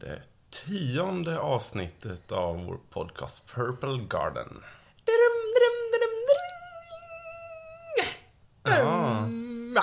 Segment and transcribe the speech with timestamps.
[0.00, 4.62] det tionde avsnittet av vår podcast Purple Garden.
[8.64, 8.80] Ja,
[9.24, 9.74] Mm,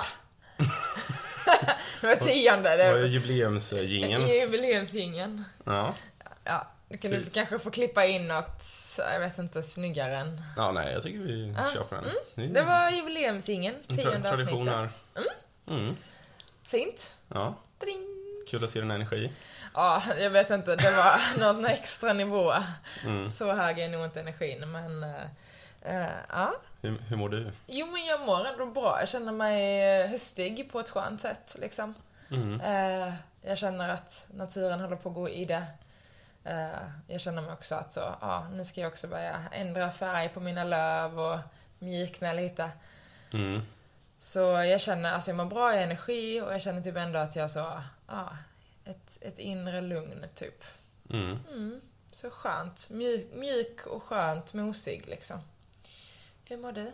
[2.00, 2.76] det var tionde.
[2.76, 4.28] det var Det jubileumsjingeln.
[4.28, 5.44] jubileumsjingeln.
[5.64, 5.94] Ja.
[6.44, 8.64] Ja, du kan du kanske få klippa in något,
[8.98, 10.42] jag vet inte, snyggare än...
[10.56, 12.04] ja, nej, jag tycker vi kör på den.
[12.36, 12.52] Mm.
[12.52, 14.02] Det var jubileumsjingeln, En tra-
[14.36, 15.34] tionde avsnittet.
[15.70, 15.96] Mm.
[16.62, 17.14] Fint.
[17.28, 17.98] Ja, Dring.
[18.50, 19.30] kul att se din energi.
[19.78, 22.52] Ja, jag vet inte, det var någon extra nivå.
[23.04, 23.30] Mm.
[23.30, 25.02] Så hög är nog inte energin, men...
[25.82, 26.52] eh, ja.
[26.82, 27.52] Hur, hur mår du?
[27.66, 28.96] Jo, men jag mår ändå bra.
[29.00, 31.94] Jag känner mig eh, höstig på ett skönt sätt, liksom.
[32.30, 32.60] Mm.
[32.60, 35.62] Eh, jag känner att naturen håller på att gå i det.
[36.44, 36.68] Eh,
[37.06, 40.40] jag känner mig också att så, ja, nu ska jag också börja ändra färg på
[40.40, 41.38] mina löv och
[41.78, 42.70] mjukna lite.
[43.32, 43.62] Mm.
[44.18, 47.36] Så jag känner, alltså jag mår bra i energi och jag känner typ ändå att
[47.36, 48.28] jag så, ja,
[48.88, 50.64] ett, ett inre lugn typ.
[51.10, 51.38] Mm.
[51.52, 51.80] Mm,
[52.12, 52.88] så skönt.
[52.90, 55.40] Mjuk, mjuk och skönt, mosig liksom.
[56.44, 56.92] Hur mår du?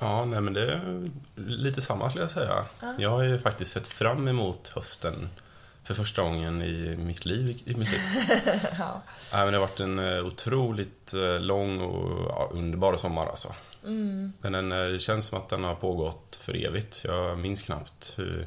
[0.00, 2.64] Ja, nej men det är lite samma skulle jag säga.
[2.80, 2.94] Ja.
[2.98, 5.28] Jag har ju faktiskt sett fram emot hösten
[5.84, 8.00] för första gången i mitt liv i princip.
[8.78, 9.02] ja.
[9.32, 13.54] Nej, men det har varit en eh, otroligt eh, lång och ja, underbar sommar alltså.
[13.84, 14.32] Mm.
[14.40, 17.04] Men den, eh, det känns som att den har pågått för evigt.
[17.04, 18.46] Jag minns knappt hur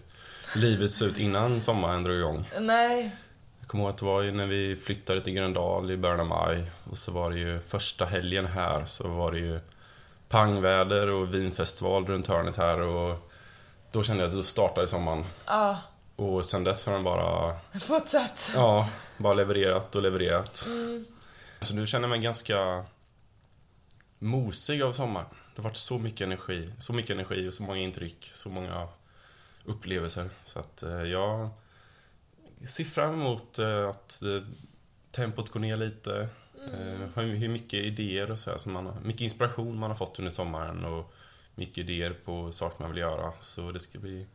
[0.56, 2.50] livet såg ut innan sommaren drog igång.
[2.60, 3.12] Nej.
[3.60, 6.26] Jag kommer ihåg att det var ju när vi flyttade till Gröndal i början av
[6.28, 6.72] maj.
[6.90, 9.60] Och så var det ju första helgen här så var det ju
[10.30, 12.82] pangväder och vinfestival runt hörnet här.
[12.82, 13.32] Och
[13.92, 15.26] då kände jag att då startade sommaren.
[15.48, 15.78] Ja,
[16.16, 18.52] Och sen dess har den bara, fortsatt.
[18.56, 20.64] ja, bara levererat och levererat.
[20.68, 21.06] Mm.
[21.60, 22.84] Så nu känner jag mig ganska
[24.20, 25.26] mosig av sommaren.
[25.56, 28.88] Det har varit så mycket energi, så mycket energi och så många intryck, så många
[29.66, 30.30] upplevelser.
[30.44, 31.50] Så att eh, jag
[32.66, 34.44] ser fram emot eh, att eh,
[35.12, 36.30] tempot går ner lite.
[36.74, 40.20] Eh, hur mycket idéer och så här, som man har, mycket inspiration man har fått
[40.20, 41.14] under sommaren och
[41.56, 43.32] mycket idéer på saker man vill göra.
[43.40, 44.28] Så det ska bli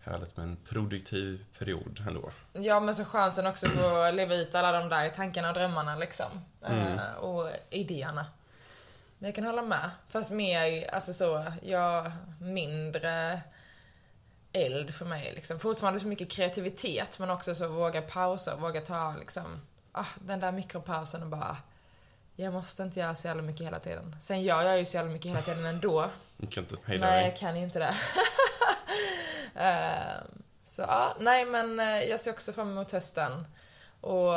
[0.00, 2.30] härligt med en produktiv period ändå.
[2.52, 5.96] Ja, men så chansen också att få leva ut alla de där tankarna och drömmarna
[5.96, 6.30] liksom.
[6.64, 6.98] Mm.
[7.20, 8.26] Och idéerna.
[9.18, 9.90] Men jag kan hålla med.
[10.08, 13.40] Fast mer, alltså så, jag, mindre
[14.52, 15.58] eld för mig liksom.
[15.58, 19.60] Fortfarande så mycket kreativitet, men också så våga pausa, våga ta liksom,
[19.92, 21.56] ah, den där mikropausen och bara,
[22.36, 24.16] jag måste inte göra så jävla mycket hela tiden.
[24.20, 26.10] Sen gör jag ju så jävla mycket hela tiden ändå.
[26.36, 27.94] Du kan inte hejda Nej, jag kan inte det.
[29.54, 33.46] Ehm, så ja, nej men eh, jag ser också fram emot hösten.
[34.00, 34.34] Och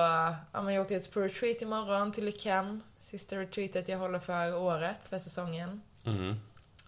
[0.52, 2.82] ja, men jag åker ut på retreat imorgon till Lychem.
[3.00, 5.82] Sista retreatet jag håller för året, för säsongen.
[6.06, 6.36] Mm.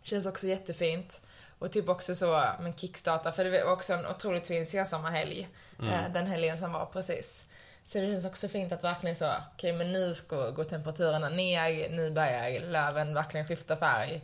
[0.02, 1.22] Känns också jättefint.
[1.60, 5.48] Och typ också så med kickstarta, för det var också en otroligt fin sensommarhelg.
[5.80, 7.46] eh, Den helgen som var precis.
[7.86, 11.90] Så det känns också fint att verkligen så, okej men nu ska gå temperaturerna ner,
[11.90, 14.22] nu börjar löven verkligen skifta färg.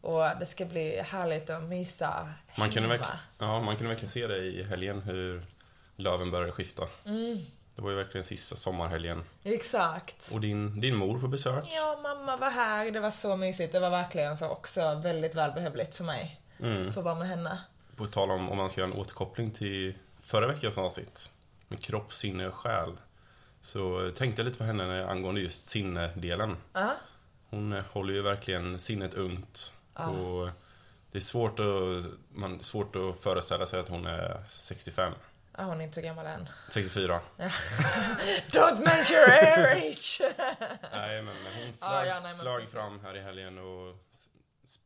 [0.00, 3.02] Och det ska bli härligt att mysa Man kunde, hemma.
[3.04, 5.46] verk- ja, man kunde verkligen se det i helgen hur
[5.96, 6.82] löven började skifta.
[7.06, 7.38] Mm,
[7.76, 9.24] Det var ju verkligen sista sommarhelgen.
[9.42, 10.16] exakt.
[10.32, 11.64] Och din, din mor får besök.
[11.70, 13.72] Ja, mamma var här, det var så mysigt.
[13.72, 16.40] Det var verkligen så också väldigt välbehövligt för mig.
[16.60, 16.92] Mm.
[16.92, 17.58] Få vara med henne.
[17.96, 21.30] På tal om om man ska göra en återkoppling till förra veckans avsnitt.
[21.68, 22.92] Med kropp, sinne och själ.
[23.60, 26.56] Så tänkte jag lite på henne angående just sinne-delen.
[26.72, 26.94] Ja.
[27.50, 29.72] Hon eh, håller ju verkligen sinnet ungt.
[29.94, 30.08] Ja.
[30.08, 30.50] Och
[31.12, 35.12] det är svårt att, man, svårt att föreställa sig att hon är 65.
[35.56, 36.48] Ja, hon är inte så gammal än.
[36.68, 37.20] 64.
[38.50, 40.20] Don't mention your age!
[40.92, 43.96] Nej, men hon Ja, flög, ja, nej, men flög fram här i helgen och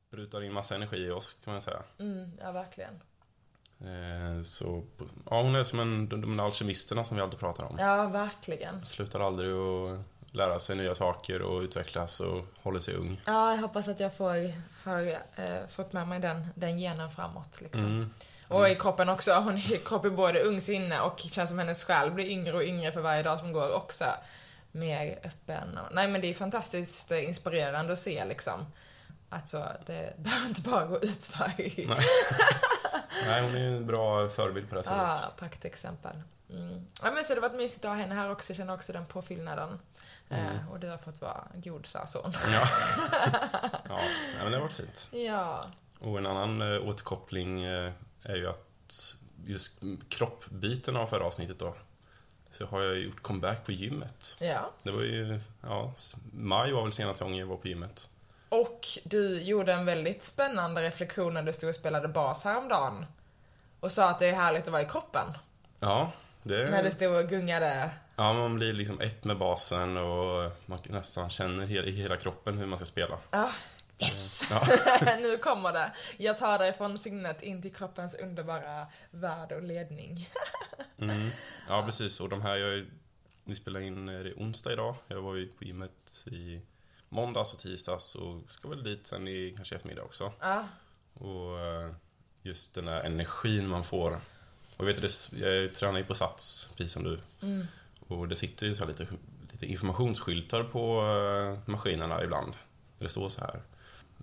[0.08, 1.82] sprutar in massa energi i oss, kan man säga.
[1.99, 3.00] Mm, ja, verkligen.
[3.81, 4.84] Eh, så,
[5.31, 7.76] ja, hon är som en, de, de alkemisterna som vi alltid pratar om.
[7.78, 8.87] Ja, verkligen.
[8.87, 10.00] Slutar aldrig att
[10.32, 13.20] lära sig nya saker och utvecklas och håller sig ung.
[13.26, 14.52] Ja, jag hoppas att jag får,
[14.82, 17.60] får eh, fått med mig den, den genen framåt.
[17.60, 17.84] Liksom.
[17.84, 18.10] Mm.
[18.49, 19.32] Och i kroppen också.
[19.32, 22.62] Hon är i kroppen både ung sinne och känns som hennes själ blir yngre och
[22.62, 24.05] yngre för varje dag som går också.
[24.72, 28.66] Mer öppen och, Nej men det är fantastiskt eh, inspirerande att se liksom.
[29.28, 31.52] Att så, det behöver inte bara gå utför.
[31.56, 31.88] Nej.
[33.26, 35.36] Nej, hon är en bra förebild på det här Ja, sättet.
[35.36, 36.22] praktexempel.
[36.50, 36.86] Mm.
[37.02, 38.50] Ja, men så det har varit mysigt att ha henne här också.
[38.52, 39.78] Jag känner också den påfyllnaden.
[40.28, 40.46] Mm.
[40.56, 42.32] Eh, och du har fått vara god svärson.
[42.52, 42.69] Ja.
[43.88, 44.00] ja,
[44.42, 45.08] men det har varit fint.
[45.12, 45.66] ja.
[45.98, 47.92] Och en annan eh, återkoppling eh,
[48.22, 49.16] är ju att
[49.46, 49.72] just
[50.08, 51.74] kroppbiten av förra avsnittet då.
[52.50, 54.36] Så har jag gjort comeback på gymmet.
[54.40, 54.70] Ja.
[54.82, 55.92] Det var ju, ja,
[56.32, 58.08] maj var väl senaste gången jag var på gymmet.
[58.48, 63.06] Och du gjorde en väldigt spännande reflektion när du stod och spelade bas häromdagen.
[63.80, 65.26] och sa att det är härligt att vara i kroppen.
[65.80, 66.12] Ja,
[66.42, 66.70] det...
[66.70, 67.90] När det stod och gungade.
[68.16, 72.66] Ja, man blir liksom ett med basen och man nästan känner i hela kroppen hur
[72.66, 73.18] man ska spela.
[73.30, 73.50] Ja.
[74.00, 74.46] Yes!
[74.50, 74.66] Ja.
[75.20, 75.92] nu kommer det.
[76.16, 80.28] Jag tar dig från sinnet in till kroppens underbara värld och ledning.
[81.00, 81.30] Mm.
[81.68, 82.20] Ja, precis.
[82.20, 82.86] Och de här, jag,
[83.44, 84.94] vi spelar in eh, det är onsdag idag.
[85.08, 86.60] Jag var ju på gymmet i
[87.08, 90.32] måndags och tisdags och ska väl dit sen i kanske eftermiddag också.
[90.40, 90.64] Ja.
[91.14, 91.90] Och eh,
[92.43, 94.20] just den där energin man får.
[94.76, 97.19] Och jag vet det, jag tränar ju på Sats, precis som du.
[97.43, 97.66] Mm.
[97.99, 99.06] Och det sitter ju så lite,
[99.52, 102.52] lite informationsskyltar på eh, maskinerna ibland.
[102.99, 103.60] Där det står så här.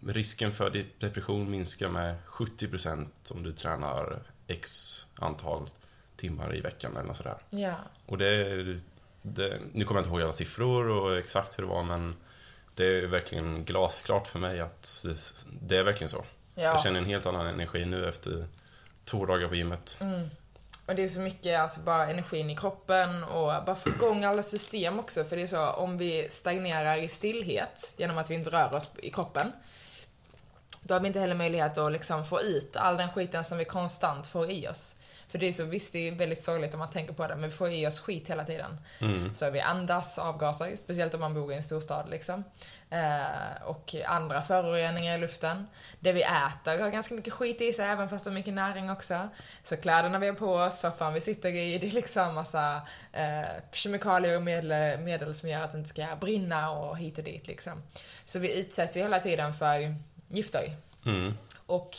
[0.07, 5.69] Risken för depression minskar med 70% om du tränar X antal
[6.15, 7.37] timmar i veckan eller något sådär.
[7.49, 7.75] Ja.
[8.05, 8.79] Och det,
[9.21, 12.15] det, nu kommer jag inte ihåg alla siffror och exakt hur det var men
[12.75, 15.05] det är verkligen glasklart för mig att
[15.61, 16.25] det, är verkligen så.
[16.55, 16.63] Ja.
[16.63, 18.47] Jag känner en helt annan energi nu efter
[19.05, 19.97] två dagar på gymmet.
[20.01, 20.29] Mm.
[20.85, 24.43] Och det är så mycket, alltså bara energin i kroppen och bara få igång alla
[24.43, 25.23] system också.
[25.23, 28.89] För det är så, om vi stagnerar i stillhet genom att vi inte rör oss
[28.97, 29.51] i kroppen.
[30.81, 33.65] Då har vi inte heller möjlighet att liksom få ut all den skiten som vi
[33.65, 34.95] konstant får i oss.
[35.27, 37.49] För det är så, visst det är väldigt sorgligt om man tänker på det, men
[37.49, 38.77] vi får i oss skit hela tiden.
[38.99, 39.35] Mm.
[39.35, 42.43] Så vi andas avgaser, speciellt om man bor i en storstad liksom.
[42.89, 45.67] Eh, och andra föroreningar i luften.
[45.99, 48.91] Det vi äter har ganska mycket skit i sig, även fast det har mycket näring
[48.91, 49.29] också.
[49.63, 52.81] Så kläderna vi har på oss, soffan vi sitter i, det är liksom massa
[53.13, 57.23] eh, kemikalier och medel, medel som gör att det inte ska brinna och hit och
[57.23, 57.83] dit liksom.
[58.25, 59.95] Så vi utsätts ju hela tiden för
[60.27, 60.75] gifter.
[61.05, 61.33] Mm.
[61.65, 61.97] Och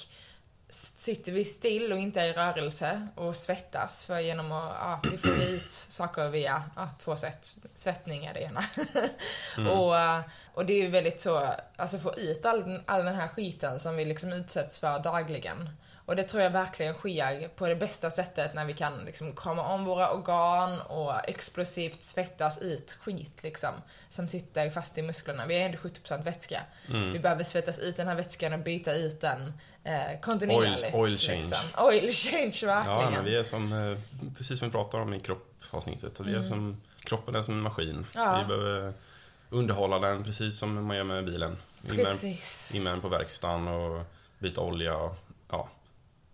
[0.68, 5.16] sitter vi still och inte är i rörelse och svettas för genom att, ja, vi
[5.16, 7.56] får ut saker via ja, två sätt.
[7.74, 8.64] Svettning är det ena.
[9.70, 10.20] och, eh,
[10.54, 13.96] och det är ju väldigt så, alltså få ut all, all den här skiten som
[13.96, 15.68] vi liksom utsätts för dagligen.
[16.06, 19.62] Och det tror jag verkligen sker på det bästa sättet när vi kan liksom komma
[19.74, 23.74] om våra organ och explosivt svettas ut skit liksom.
[24.08, 25.46] Som sitter fast i musklerna.
[25.46, 26.60] Vi är ändå 70% vätska.
[26.90, 27.12] Mm.
[27.12, 29.52] Vi behöver svettas ut den här vätskan och byta ut den
[29.84, 30.84] eh, kontinuerligt.
[30.84, 31.38] Oil- oil change.
[31.38, 31.84] Liksom.
[31.86, 33.12] Oil change, Ja, verkligen.
[33.12, 33.98] men vi är som, eh,
[34.36, 37.90] precis som vi pratar om i kroppavsnittet, vi är som, kroppen är som en maskin.
[37.90, 38.06] Mm.
[38.14, 38.38] Ja.
[38.42, 38.92] Vi behöver
[39.50, 41.56] underhålla den precis som man gör med bilen.
[41.88, 42.70] Precis.
[42.74, 44.04] in med den på verkstaden och
[44.38, 45.16] byta olja och, ja.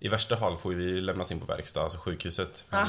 [0.05, 2.65] I värsta fall får vi lämnas in på verkstad, alltså sjukhuset.
[2.69, 2.89] Men Ah.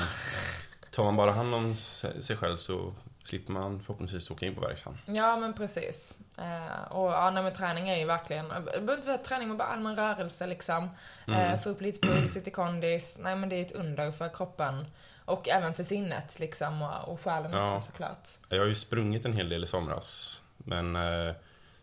[0.91, 2.93] tar man bara hand om sig själv så
[3.23, 4.99] slipper man förhoppningsvis åka in på verkstaden.
[5.05, 6.17] Ja, men precis.
[6.37, 9.57] Eh, och ja, nej, men träning är ju verkligen, det behöver inte vara träning, men
[9.57, 10.89] bara allmän rörelse liksom.
[11.27, 13.17] Eh, få upp lite puls, lite kondis.
[13.21, 14.85] Nej, men det är ett under för kroppen.
[15.25, 17.75] Och även för sinnet liksom, och, och själen Ja.
[17.75, 18.29] också såklart.
[18.49, 20.41] Jag har ju sprungit en hel del i somras.
[20.57, 21.35] Men eh,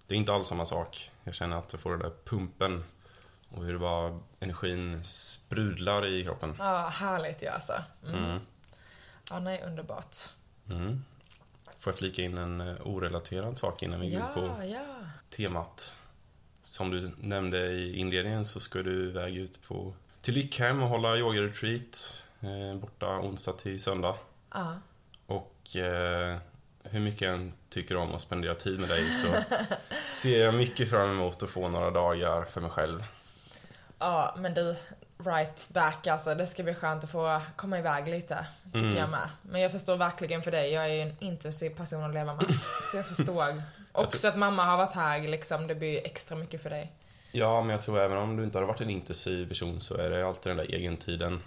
[0.07, 1.11] det är inte alls samma sak.
[1.25, 2.85] Jag känner att jag får den där pumpen.
[3.51, 6.55] Och hur det bara energin sprudlar i kroppen.
[6.59, 7.73] Ja, härligt ju alltså.
[8.07, 8.25] Mm.
[8.25, 8.41] Mm.
[9.31, 10.17] Ja, nej, underbart.
[10.71, 11.05] Mm.
[11.79, 14.85] Får jag flika in en eh, orelaterad sak innan vi går in på Ja, ja.
[15.31, 15.95] temat?
[16.67, 21.17] Som du nämnde i inledningen så ska du iväg ut på, till Lyckhem och hålla
[21.17, 22.25] yoga-retreat.
[22.41, 24.15] Eh, borta onsdag till söndag.
[24.55, 24.75] Ja.
[25.27, 26.39] Och eh,
[26.83, 29.27] hur mycket jag än tycker om att spendera tid med dig så
[30.13, 33.05] ser jag mycket fram emot att få några dagar för mig själv.
[34.01, 34.77] Ja, men du,
[35.25, 36.35] right back alltså.
[36.35, 38.97] Det ska bli skönt att få komma iväg lite, tycker Mm.
[38.97, 39.29] jag med.
[39.43, 40.73] Men jag förstår verkligen för dig.
[40.73, 42.45] Jag är ju en intensiv person att leva med.
[42.91, 43.63] Så jag förstår.
[43.93, 45.67] Också att mamma har varit här, liksom.
[45.67, 46.93] Det blir extra mycket för dig.
[47.33, 50.11] Ja, men jag tror även om du inte har varit en intensiv person så är
[50.11, 51.43] det alltid den där egentiden.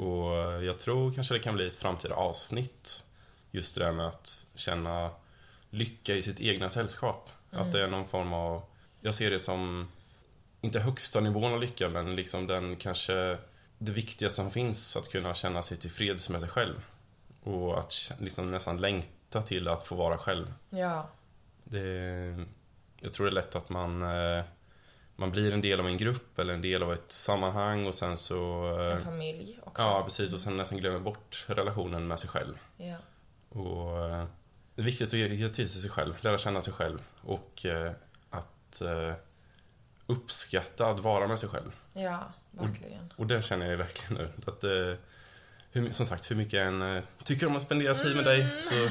[0.00, 3.02] Och eh, jag tror kanske det kan bli ett framtida avsnitt.
[3.50, 5.10] Just det där med att känna
[5.70, 7.30] lycka i sitt egna sällskap.
[7.50, 8.62] Att det är någon form av,
[9.00, 9.88] jag ser det som,
[10.60, 13.38] inte högsta nivån av lycka, men liksom den kanske,
[13.78, 16.84] det viktigaste som finns, att kunna känna sig tillfreds med sig själv.
[17.42, 20.52] Och att liksom nästan längta till att få vara själv.
[20.70, 21.08] Ja.
[21.64, 21.78] Det,
[23.00, 24.44] jag tror det är lätt att man, eh,
[25.16, 28.18] man blir en del av en grupp eller en del av ett sammanhang och sen
[28.18, 28.70] så...
[28.80, 29.82] eh, En familj också.
[29.82, 30.32] Ja, precis.
[30.32, 32.58] Och sen nästan glömmer bort relationen med sig själv.
[32.76, 32.96] Ja.
[33.48, 34.24] Och eh,
[34.74, 37.66] det är viktigt att ge, tid till sig själv, lära känna sig själv och
[38.30, 38.82] att
[40.08, 41.70] uppskatta att vara med sig själv.
[41.92, 43.12] Ja, verkligen.
[43.16, 44.30] Och det känner jag verkligen nu.
[44.46, 44.94] Att, eh,
[45.72, 48.46] hur, som sagt, hur mycket jag än eh, tycker om att spendera tid med dig
[48.60, 48.90] så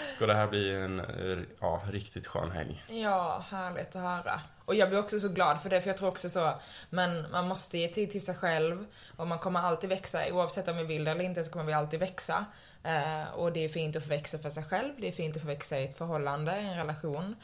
[0.00, 2.84] ska det här bli en eh, ja, riktigt skön helg.
[2.88, 4.40] Ja, härligt att höra.
[4.64, 6.54] Och jag blir också så glad för det, för jag tror också så,
[6.90, 10.76] men man måste ge tid till sig själv och man kommer alltid växa, oavsett om
[10.76, 12.44] vi vill det eller inte så kommer vi alltid växa.
[12.82, 15.42] Eh, och det är fint att få växa för sig själv, det är fint att
[15.42, 17.36] få växa i ett förhållande, i en relation.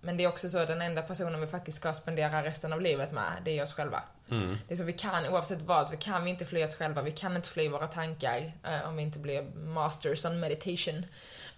[0.00, 3.12] Men det är också så, den enda personen vi faktiskt ska spendera resten av livet
[3.12, 4.02] med, det är oss själva.
[4.30, 4.58] Mm.
[4.68, 7.10] Det är så, vi kan, oavsett vad, så kan vi inte fly oss själva, vi
[7.10, 11.06] kan inte fly våra tankar eh, om vi inte blir masters on meditation.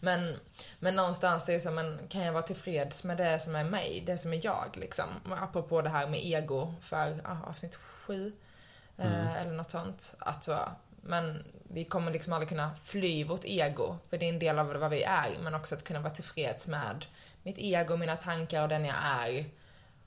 [0.00, 0.36] Men,
[0.78, 4.02] men någonstans, det är som en, kan jag vara tillfreds med det som är mig,
[4.06, 5.08] det som är jag liksom.
[5.30, 8.32] Apropå det här med ego för ah, avsnitt sju,
[8.96, 10.14] eh, eller något sånt.
[10.18, 10.58] Att så,
[11.02, 14.74] men vi kommer liksom aldrig kunna fly vårt ego, för det är en del av
[14.74, 17.06] vad vi är, men också att kunna vara tillfreds med
[17.42, 19.44] mitt ego, mina tankar och den jag är.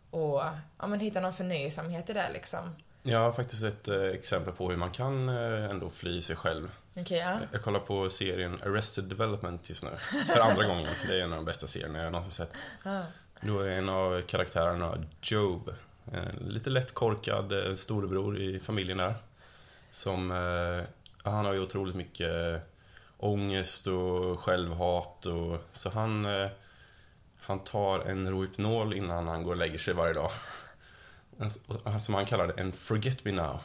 [0.10, 0.42] Och
[0.78, 2.76] ja, men hitta någon förnöjsamhet i det liksom.
[3.04, 6.72] Jag har faktiskt ett eh, exempel på hur man kan eh, ändå fly sig själv.
[6.96, 7.38] Okej, ja.
[7.52, 9.90] Jag kollar på serien Arrested Development just nu.
[10.34, 10.88] För andra gången.
[11.08, 12.64] Det är en av de bästa serierna jag någonsin sett.
[12.84, 13.02] Ja.
[13.42, 15.74] Då är en av karaktärerna Job.
[16.12, 19.16] En lite lätt korkad eh, storebror i familjen där.
[19.94, 20.84] Som, eh,
[21.24, 22.62] han har ju otroligt mycket eh,
[23.18, 26.48] ångest och självhat och så han, eh,
[27.40, 30.32] han tar en Rohypnol innan han går och lägger sig varje dag.
[31.40, 31.60] Alltså,
[32.00, 33.60] som han kallar det, en forget me now.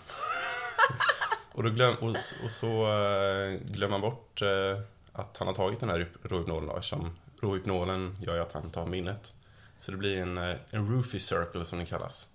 [1.52, 2.10] och, då glöm, och,
[2.44, 4.80] och så eh, glömmer han bort eh,
[5.12, 8.86] att han har tagit den här Rohypnolen då, eftersom Rohypnolen gör ju att han tar
[8.86, 9.32] minnet.
[9.78, 12.26] Så det blir en, eh, en roofie circle som det kallas.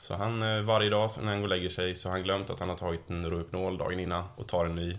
[0.00, 2.50] Så han, eh, varje dag när han går och lägger sig så har han glömt
[2.50, 4.98] att han har tagit en Rohypnol dagen innan och tar en ny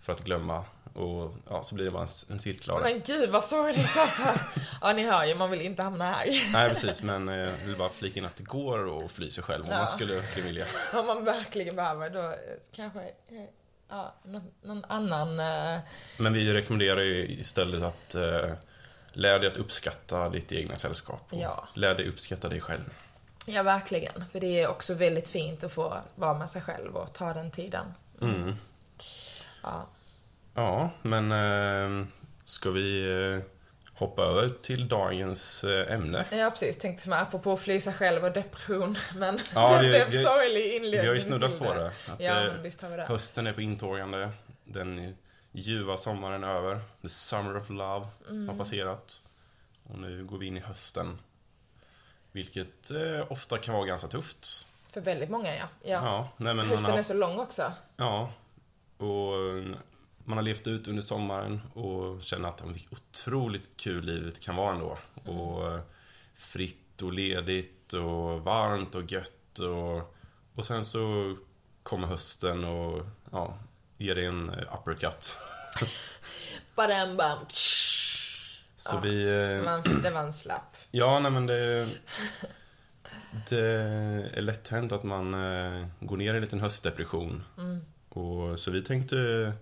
[0.00, 0.64] för att glömma.
[0.94, 2.74] Och ja, så blir det bara en, en cirkel.
[2.82, 4.22] Men gud vad sorgligt alltså.
[4.80, 6.26] Ja, ni hör ju, man vill inte hamna här.
[6.52, 7.02] Nej, precis.
[7.02, 9.70] Men eh, jag vill bara flika in att det går att fly sig själv om
[9.70, 9.78] Ja.
[9.78, 10.64] man skulle vilja.
[10.94, 12.34] Om man verkligen behöver, då eh,
[12.76, 13.00] kanske,
[13.88, 15.36] ja, någon, någon annan...
[16.18, 18.50] Men vi rekommenderar ju istället att eh,
[19.12, 21.26] lär dig att uppskatta ditt egna sällskap.
[21.30, 21.68] Och Ja.
[21.74, 22.84] Lär dig uppskatta dig själv.
[23.48, 24.24] Ja, verkligen.
[24.32, 27.50] För det är också väldigt fint att få vara med sig själv och ta den
[27.50, 27.86] tiden.
[28.22, 28.54] Mm.
[29.62, 29.86] Ja.
[30.54, 32.06] Ja, men eh,
[32.44, 33.42] ska vi eh,
[33.98, 36.26] hoppa över till dagens eh, ämne?
[36.30, 36.78] Ja, precis.
[36.78, 38.96] Tänkte som apropå att fly sig själv och depression.
[39.16, 41.86] Men Ja, det blev sorglig inledning Vi har ju snuddat på det.
[41.86, 43.02] Att, Ja, men visst har vi det.
[43.04, 44.30] Hösten är på intågande.
[44.64, 45.16] Den
[45.52, 46.80] ljuva sommaren är över.
[47.02, 48.48] The summer of love Mm.
[48.48, 49.22] har passerat.
[49.84, 51.18] Och nu går vi in i hösten.
[52.32, 54.66] Vilket eh, ofta kan vara ganska tufft.
[54.90, 55.68] För väldigt många, ja.
[55.82, 55.90] ja.
[55.90, 57.72] Ja, nej, men Hösten har, är så lång också.
[57.96, 58.32] ja.
[58.98, 59.32] Och
[60.24, 64.70] man har levt ut under sommaren och känner att vilket otroligt kul livet kan vara
[64.72, 64.98] ändå.
[65.24, 65.80] Och eh,
[66.36, 70.14] fritt och ledigt och varmt och gött och,
[70.54, 71.36] och sen så
[71.82, 73.58] kommer hösten och ja,
[73.98, 75.32] ger dig en eh, uppercut.
[76.74, 77.38] Bara en bara...
[78.76, 79.00] Så Ja.
[79.00, 79.22] vi...
[79.56, 80.76] eh, Man, det var en slapp.
[80.90, 81.86] Ja, nej men det...
[83.48, 83.60] Det
[84.34, 87.44] är lätt hänt att man eh, går ner i en liten höstdepression.
[87.58, 87.80] Mm.
[88.08, 89.52] Och, så vi tänkte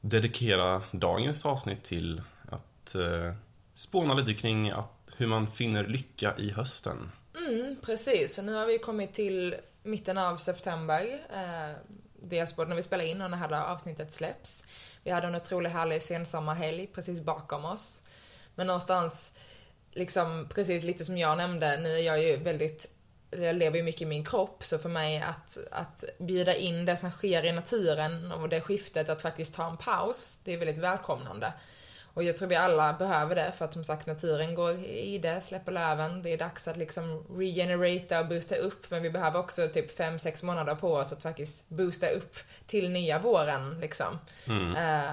[0.00, 3.34] dedikera dagens avsnitt till att eh,
[3.74, 7.12] spåna lite kring att, hur man finner lycka i hösten.
[7.48, 8.34] Mm, precis.
[8.34, 11.20] Så nu har vi kommit till mitten av september.
[11.32, 11.76] Eh,
[12.22, 14.64] dels både när vi spelar in och när det här avsnittet släpps.
[15.02, 18.02] Vi hade en otroligt härlig sensommarhelg precis bakom oss.
[18.54, 19.32] Men någonstans,
[19.96, 22.86] liksom precis lite som jag nämnde, nu är jag ju väldigt
[23.30, 26.96] jag lever ju mycket i min kropp, så för mig att, att bjuda in det
[26.96, 30.78] som sker i naturen och det skiftet att faktiskt ta en paus, det är väldigt
[30.78, 31.52] välkomnande.
[32.16, 35.40] Och jag tror vi alla behöver det för att som sagt naturen går i det,
[35.40, 36.22] släpper löven.
[36.22, 40.44] Det är dags att liksom regenerata och boosta upp men vi behöver också typ 5-6
[40.44, 44.18] månader på oss att faktiskt boosta upp till nya våren liksom.
[44.76, 45.10] Eh,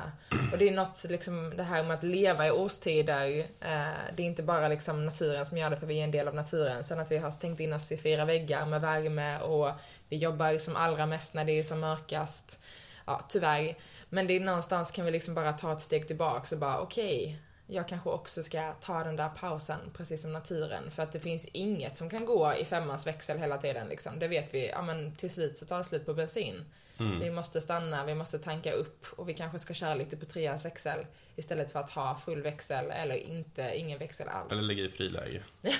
[0.52, 3.40] och det är något liksom det här med att leva i årstider.
[3.40, 6.28] Eh, det är inte bara liksom naturen som gör det för vi är en del
[6.28, 6.84] av naturen.
[6.84, 9.72] Sen att vi har stängt in oss i fyra väggar med värme och
[10.10, 12.60] vi jobbar som allra mest när det är som mörkast.
[13.06, 13.78] Ja, tyvärr.
[14.10, 17.42] Men det är någonstans kan vi liksom bara ta ett steg tillbaka och bara okej,
[17.68, 20.92] jag kanske också ska ta den där pausen, precis som naturen.
[20.92, 24.20] För att det finns inget som kan gå i femmans växel hela tiden liksom.
[24.20, 26.66] Det vet vi, ja men till slut så tar det slut på bensin.
[26.98, 30.66] Vi måste stanna, vi måste tanka upp och vi kanske ska köra lite på treans
[30.66, 31.06] växel
[31.36, 34.52] istället för att ha full växel eller inte, ingen växel alls.
[34.52, 35.44] Eller ligga i friläge.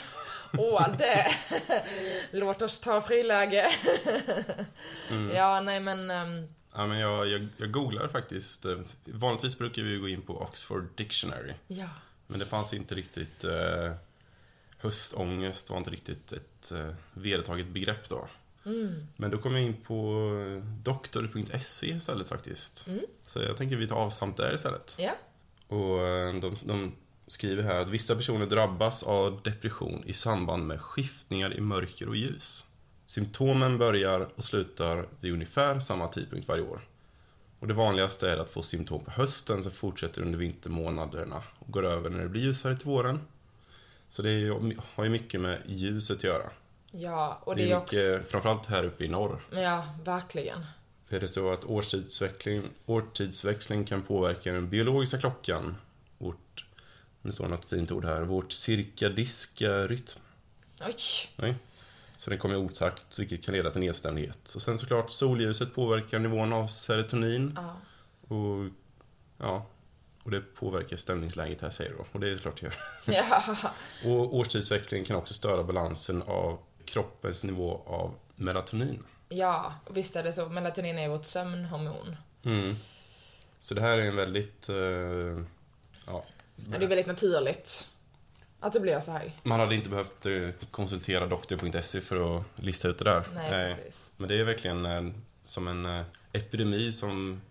[0.58, 1.28] Åh, det!
[2.32, 3.68] Låt oss ta friläge.
[5.34, 6.12] Ja, nej men...
[6.12, 8.66] ehm, Ja, men jag, jag, jag googlade faktiskt.
[8.66, 11.54] eh, Vanligtvis brukar vi gå in på Oxford Dictionary.
[11.68, 11.90] ja.
[12.28, 13.44] Men det fanns inte riktigt...
[13.44, 13.92] Eh,
[14.78, 18.28] höstångest var inte riktigt ett eh, vedertaget begrepp då.
[18.66, 19.08] Mm.
[19.18, 20.30] Men då kom jag in på
[20.84, 22.88] doktor.se istället faktiskt.
[22.88, 23.00] Mm.
[23.26, 24.96] Så jag tänker vi tar avstamp där istället.
[25.00, 25.12] Ja.
[25.68, 26.96] Och eh, de, de
[27.28, 32.16] skriver här att vissa personer drabbas av depression i samband med skiftningar i mörker och
[32.16, 32.66] ljus.
[33.08, 36.82] Symptomen börjar och slutar vid ungefär samma tidpunkt varje år.
[37.60, 41.86] Och det vanligaste är att få symptom på hösten som fortsätter under vintermånaderna och går
[41.86, 43.20] över när det blir ljusare till våren.
[44.10, 46.50] Så det ju- har ju mycket med ljuset att göra.
[46.92, 47.96] Ja, och Det det är är också...
[47.96, 49.40] mycket, framförallt här uppe i norr.
[49.52, 50.66] Ja, verkligen.
[51.10, 55.76] För det står att årstidsväxling, årtidsväxling kan påverka den biologiska klockan.
[56.18, 56.66] Vårt,
[57.22, 60.20] nu står något fint ord här, vårt cirkadiska rytm.
[60.88, 60.96] Oj!
[61.36, 61.56] Nej.
[62.24, 64.56] Så den kommer i otakt, vilket kan leda till nedstämdhet.
[64.56, 67.54] Och sen såklart soljuset påverkar nivån av serotonin.
[67.56, 67.76] Ja.
[68.36, 68.70] Och
[69.38, 69.66] ja,
[70.24, 71.98] och det påverkar stämningsläget här säger du.
[72.12, 72.74] Och det är klart det.
[73.14, 73.44] Ja.
[74.06, 79.04] Och årstidsväxling kan också störa balansen av kroppens nivå av melatonin.
[79.30, 80.50] ja, visst är det så.
[80.50, 82.16] Melatonin är vårt sömnhormon.
[82.44, 82.76] Mm.
[83.60, 84.76] Så det här är en väldigt, eh,
[86.06, 86.26] ja,
[86.56, 87.90] det är väldigt naturligt
[88.64, 89.32] att det blir så här.
[89.44, 93.24] man hade inte behövt eh, konsultera doktor.se för att lista ut det där.
[93.36, 94.12] Nej, Eh, precis.
[94.18, 95.02] Men det är verkligen eh,
[95.44, 96.04] som en
[96.34, 97.42] epidemi som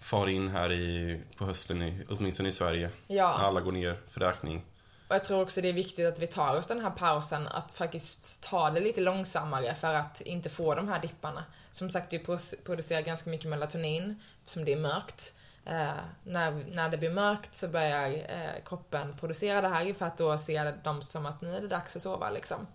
[0.00, 2.90] far in här i, på hösten, i, åtminstone i Sverige.
[3.06, 3.24] Ja.
[3.32, 4.64] Alla går ner för räkning.
[5.08, 7.72] Och jag tror också det är viktigt att vi tar oss den här pausen, att
[7.72, 11.44] faktiskt ta det lite långsammare för att inte få de här dipparna.
[11.72, 15.34] Som sagt, vi pro- producerar ganska mycket melatonin, som det är mörkt.
[15.64, 20.18] Eh, när, när det blir mörkt så börjar eh, kroppen producera det här för att
[20.18, 22.66] då ser de som att nu är det dags att sova liksom.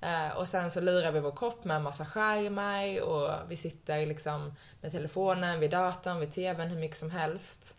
[0.00, 4.06] Eh, och sen så lurar vi vår kropp med en massa skärmar och vi sitter
[4.06, 7.76] liksom med telefonen, vid datorn, vid tvn, hur mycket som helst.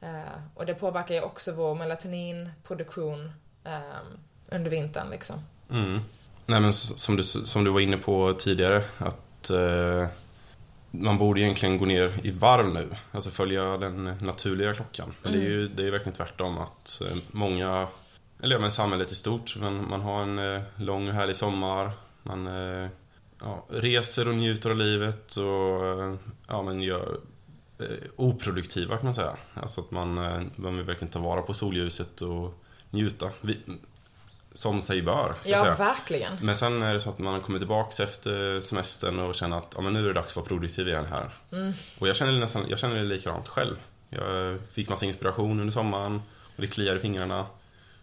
[0.00, 3.32] Eh, och det påverkar ju också vår melatoninproduktion
[3.64, 3.80] eh,
[4.50, 5.36] under vintern liksom.
[5.70, 6.00] Mm.
[6.46, 10.06] Nej men som du, som du var inne på tidigare att eh,
[10.92, 12.88] man borde egentligen gå ner i varv nu.
[13.12, 15.14] Alltså följa den naturliga klockan.
[15.22, 17.88] Men det är ju det är verkligen tvärtom att eh, många,
[18.42, 21.90] eller ja, men samhället i stort, man, man har en eh, lång och härlig sommar.
[22.22, 22.88] Man eh,
[23.40, 27.20] ja, reser och njuter av livet och ja, men gör
[28.16, 29.36] oproduktiva kan man säga.
[29.54, 30.14] Alltså att man,
[30.56, 33.30] man vill verkligen ta vara på solljuset och njuta.
[33.40, 33.58] Vi,
[34.54, 35.74] som sig bör, Ja, säga.
[35.74, 36.32] verkligen.
[36.40, 39.80] Men sen är det så att man kommer tillbaks efter semestern och känner att ja,
[39.80, 41.34] men nu är det dags att vara produktiv igen här.
[41.52, 41.72] Mm.
[41.98, 43.76] Och jag känner, nästan, jag känner det likadant själv.
[44.10, 46.22] Jag fick massa inspiration under sommaren
[46.56, 47.46] och det kliar i fingrarna.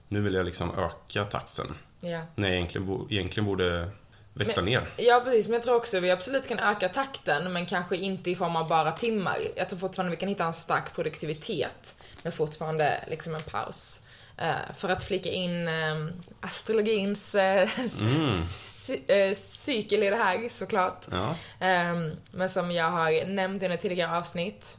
[0.07, 1.75] Nu vill jag liksom öka takten.
[1.99, 2.21] Ja.
[2.35, 3.89] När jag egentligen, bo, egentligen borde
[4.33, 4.89] växla ner.
[4.97, 5.47] ja, precis.
[5.47, 8.67] Men jag tror också vi absolut kan öka takten, men kanske inte i form av
[8.67, 9.37] bara timmar.
[9.55, 14.01] Jag tror fortfarande vi kan hitta en stark produktivitet, men fortfarande liksom en paus.
[14.41, 16.05] Eh, för att flika in eh,
[16.41, 21.05] astrologins eh, cy- eh, cykel i det här, såklart.
[21.11, 21.35] Ja.
[21.59, 24.77] Ehm, men som jag har nämnt under tidigare avsnitt,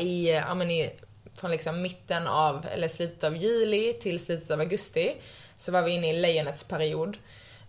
[0.00, 0.90] i, ja, men i,
[1.40, 5.14] från liksom mitten av, eller slutet av juli till slutet av augusti,
[5.56, 7.18] så var vi inne i lejonets period.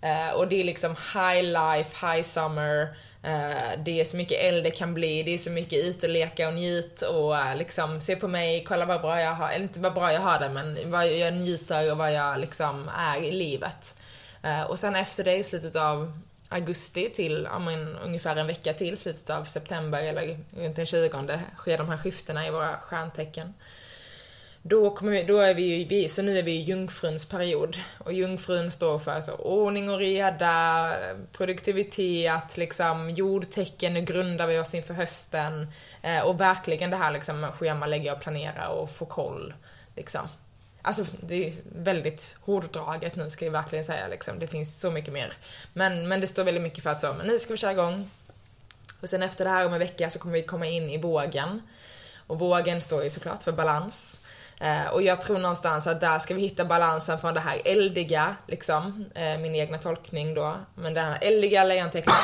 [0.06, 4.63] Eh, och det är liksom high life, high summer, eh, det är så mycket eld
[4.63, 8.02] det kan bli, det är så mycket ut och leka och njut och eh, liksom
[8.02, 10.50] se på mig, kolla vad bra jag har, eller inte vad bra jag har det
[10.50, 13.98] men vad jag njuter och vad jag liksom är i livet.
[14.44, 18.74] Eh, och sen efter det, i slutet av augusti till ja, men, ungefär en vecka
[18.74, 23.54] till, slutet av september eller runt den 20 sker de här skiftena i våra stjärntecken.
[24.67, 27.78] Då, kommer vi, då är vi ju, vi, så nu är vi i jungfruns period.
[27.97, 30.91] Och jungfrun står för så, ordning och reda,
[31.32, 35.67] produktivitet, liksom jordtecken, nu grundar vi oss inför hösten.
[36.01, 39.54] Eh, och verkligen det här liksom schemalägga och planera och få koll.
[39.95, 40.21] Liksom.
[40.82, 44.39] Alltså det är väldigt hårdraget nu ska jag verkligen säga liksom.
[44.39, 45.34] Det finns så mycket mer.
[45.73, 48.10] Men, men det står väldigt mycket för att så, men nu ska vi köra igång.
[49.01, 51.62] Och sen efter det här om en vecka så kommer vi komma in i vågen.
[52.28, 54.19] Och vågen står ju såklart för balans.
[54.60, 58.36] Eh, och jag tror någonstans att där ska vi hitta balansen från det här eldiga,
[58.48, 62.15] liksom, eh, min egna tolkning då, men det här eldiga lejontecknet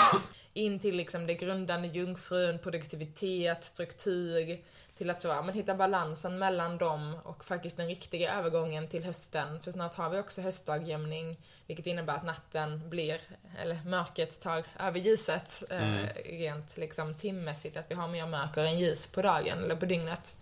[0.54, 4.60] in till liksom det grundande jungfrun, produktivitet, struktur,
[4.98, 9.04] till att så, ja, men hitta balansen mellan dem och faktiskt den riktiga övergången till
[9.04, 9.60] hösten.
[9.62, 13.22] För snart har vi också höstdagjämning, vilket innebär att natten blir,
[13.62, 18.80] eller mörkret tar över ljuset, eh, rent liksom timmässigt, att vi har mer mörker än
[18.80, 20.36] ljus på dagen eller på dygnet.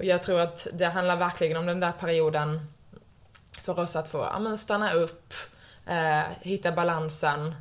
[0.00, 2.60] Och jag tror att det handlar verkligen om den där perioden
[3.62, 5.34] för oss att få ja, men stanna upp,
[5.86, 7.54] eh, hitta balansen.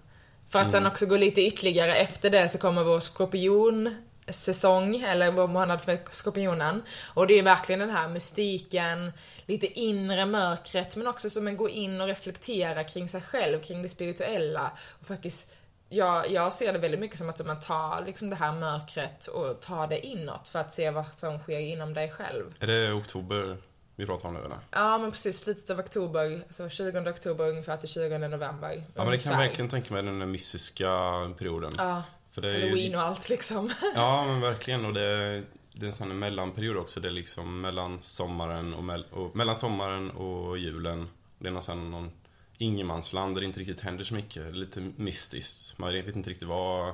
[0.50, 5.48] För att sen också gå lite ytterligare efter det så kommer vår skorpionsäsong, eller vår
[5.48, 6.84] månad för skorpionen.
[7.14, 9.12] Och det är verkligen den här mystiken,
[9.46, 13.82] lite inre mörkret, men också som en gå in och reflektera kring sig själv, kring
[13.82, 14.72] det spirituella.
[15.00, 15.52] Och faktiskt
[15.90, 19.62] jag, jag ser det väldigt mycket som att man tar liksom det här mörkret och
[19.62, 22.56] tar det inåt för att se vad som sker inom dig själv.
[22.60, 23.58] Är det oktober
[23.96, 24.58] vi pratar om nu eller?
[24.72, 25.40] Ja, men precis.
[25.40, 28.84] Slutet av oktober, så 20 oktober ungefär till 20 november.
[28.96, 30.88] Ja men det kan jag verkligen tänka mig den där mystiska
[31.38, 31.72] perioden.
[31.78, 33.70] Ja, För det är ju halloween och allt liksom.
[33.96, 34.86] Ja, men verkligen.
[34.86, 37.00] Och det, det är en sån här mellanperiod också.
[37.00, 41.10] Det är liksom mellan sommaren och, mell- och, mellan sommaren och julen.
[41.40, 42.12] Det är någon, någon
[42.62, 44.56] ingenmansland där det inte riktigt händer så mycket.
[44.56, 45.78] Lite mystiskt.
[45.78, 46.94] Man vet inte riktigt vad,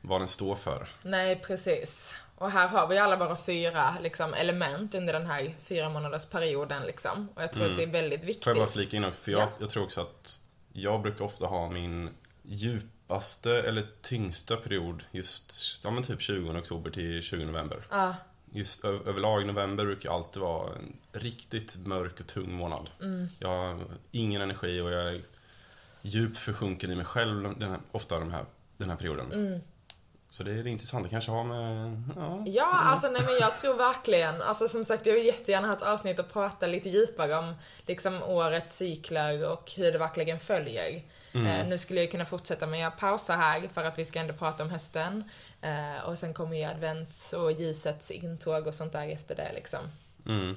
[0.00, 0.88] vad den står för.
[1.02, 2.14] Nej, precis.
[2.34, 6.82] Och här har vi alla våra fyra liksom, element under den här fyra månaders perioden
[6.86, 7.28] liksom.
[7.34, 7.72] Och jag tror Mm.
[7.74, 8.44] att det är väldigt viktigt.
[8.44, 9.20] Får jag bara flika in också?
[9.20, 9.48] För jag, Ja.
[9.58, 10.40] jag tror också att
[10.72, 12.10] jag brukar ofta ha min
[12.42, 17.86] djupaste eller tyngsta period just, ja men typ 20 oktober till 20 november.
[17.90, 18.14] Ja,
[18.52, 22.90] Just överlag november brukar alltid vara en riktigt mörk och tung månad.
[23.00, 23.78] mm, Jag har
[24.10, 25.20] ingen energi och jag är
[26.02, 28.44] djupt försjunken i mig själv den här, ofta den här,
[28.76, 29.32] den här perioden.
[29.32, 29.60] mm.
[30.30, 33.74] Så det är intressant, det kanske har med, ja, Ja, alltså nej men jag tror
[33.76, 37.54] verkligen, alltså som sagt jag vill jättegärna ha ett avsnitt och prata lite djupare om
[37.86, 41.02] liksom årets cykler och hur det verkligen följer.
[41.34, 44.34] Eh, nu skulle jag kunna fortsätta men jag pausar här för att vi ska ändå
[44.34, 45.24] prata om hösten.
[45.62, 49.80] Eh, och sen kommer ju advents och ljusets intåg och sånt där efter det liksom.
[50.26, 50.56] mm,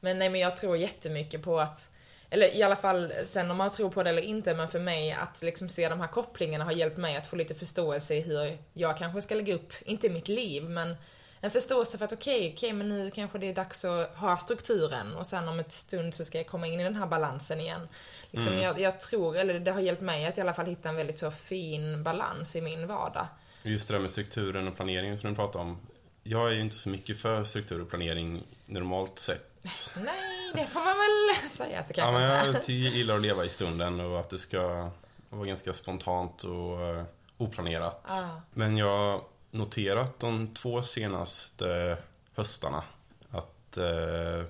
[0.00, 1.90] Men nej men jag tror jättemycket på att
[2.30, 5.12] eller i alla fall sen om man tror på det eller inte, men för mig
[5.12, 8.58] att liksom se de här kopplingarna har hjälpt mig att få lite förståelse i hur
[8.72, 10.96] jag kanske ska lägga upp, inte mitt liv, men
[11.40, 15.14] en förståelse för att okej, okej, men nu kanske det är dags att ha strukturen
[15.16, 17.88] och sen om ett stund så ska jag komma in i den här balansen igen.
[18.30, 18.64] Liksom Mm.
[18.64, 21.18] jag, jag tror, eller det har hjälpt mig att i alla fall hitta en väldigt
[21.18, 23.26] så fin balans i min vardag.
[23.66, 25.78] Just det där med strukturen och planeringen som du pratar om.
[26.22, 29.50] Jag är ju inte så mycket för struktur och planering normalt sett.
[29.96, 33.44] Nej, det får man väl säga att Ja, kanske men inte jag gillar att leva
[33.44, 34.90] i stunden och att det ska
[35.30, 37.04] vara ganska spontant och eh,
[37.36, 38.04] oplanerat.
[38.08, 38.40] Ja.
[38.52, 41.98] Men jag har noterat de två senaste
[42.34, 42.82] höstarna
[43.30, 44.44] att eh,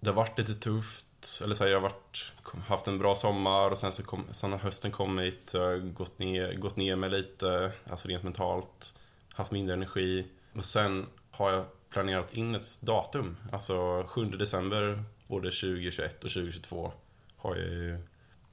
[0.00, 1.06] det har varit lite tufft.
[1.44, 2.32] Eller så här, jag har varit,
[2.68, 5.54] haft en bra sommar och sen så kom, sen har hösten kommit.
[5.94, 8.94] Gått ner, gått ner mig lite, alltså rent mentalt.
[9.32, 10.26] Haft mindre energi.
[10.54, 13.36] Och sen har jag planerat in ett datum.
[13.52, 16.92] Alltså 7 december både 2021 och 2022
[17.36, 17.98] har jag ju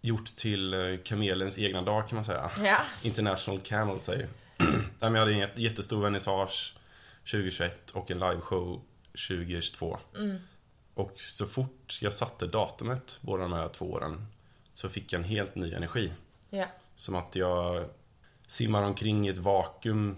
[0.01, 2.49] gjort till eh, kamelens egna dag kan man säga.
[2.63, 3.99] Ja, International Camel
[4.99, 6.75] men jag hade en jätte- jättestor vernissage
[7.31, 8.81] 2021 och en liveshow
[9.27, 9.97] 2022.
[10.17, 10.37] mm,
[10.97, 14.27] Och så fort jag satte datumet båda de här två åren
[14.73, 16.13] så fick jag en helt ny energi.
[16.49, 17.85] ja, Som att jag
[18.47, 20.17] simmar omkring i ett vakuum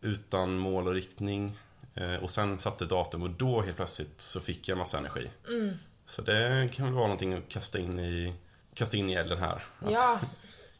[0.00, 1.58] utan mål och riktning.
[1.94, 5.30] Eh, Och sen satte datum och då helt plötsligt så fick jag massa energi.
[5.48, 5.74] mm.
[6.06, 8.34] Så det kan väl vara någonting att kasta in i,
[8.74, 9.64] kasta in i elden här.
[9.78, 10.20] Att ja,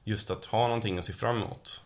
[0.04, 1.82] Just att ha någonting att se fram emot.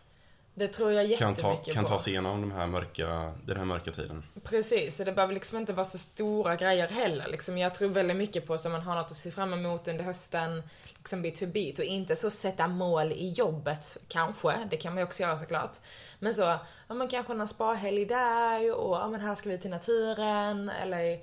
[0.55, 1.89] Det tror jag kan ta, jättemycket kan på.
[1.89, 4.23] ta sig igenom de här mörka, den här mörka tiden.
[4.43, 7.27] Precis, så det behöver liksom inte vara så stora grejer heller.
[7.27, 10.03] Liksom, jag tror väldigt mycket på att man har något att se fram emot under
[10.03, 10.63] hösten,
[10.97, 11.79] liksom bit för bit.
[11.79, 14.67] Och inte så sätta mål i jobbet, kanske.
[14.69, 15.77] Det kan man ju också göra såklart.
[16.19, 16.41] Men så,
[16.87, 20.69] ja men kanske någon spahelg där och ja men här ska vi till naturen.
[20.69, 21.19] Eller,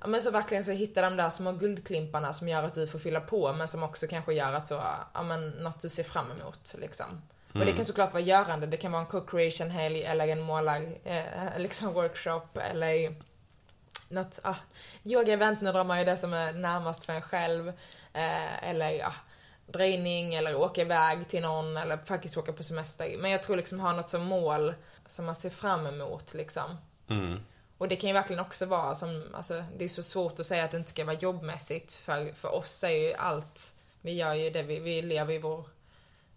[0.00, 2.98] ja men så verkligen så hitta de där små guldklimparna som gör att du får
[2.98, 4.82] fylla på, men som också kanske gör att så,
[5.14, 7.22] ja men något du ser fram emot liksom.
[7.60, 11.58] Och det kan såklart vara görande, det kan vara en co-creation-helg eller en målar, eh,
[11.58, 13.14] liksom workshop eller
[14.08, 14.56] något, ah,
[15.04, 17.68] yoga-event, nu drar man ju det som är närmast för en själv.
[18.12, 19.12] Eh, eller ja,
[19.66, 23.16] drejning eller åka iväg till någon eller faktiskt åka på semester.
[23.18, 24.74] Men jag tror liksom ha något som mål
[25.06, 26.76] som man ser fram emot liksom.
[27.08, 27.40] Mm.
[27.78, 30.64] Och det kan ju verkligen också vara som, alltså det är så svårt att säga
[30.64, 34.50] att det inte ska vara jobbmässigt för, för oss är ju allt, vi gör ju
[34.50, 35.64] det vi, vi lever i vår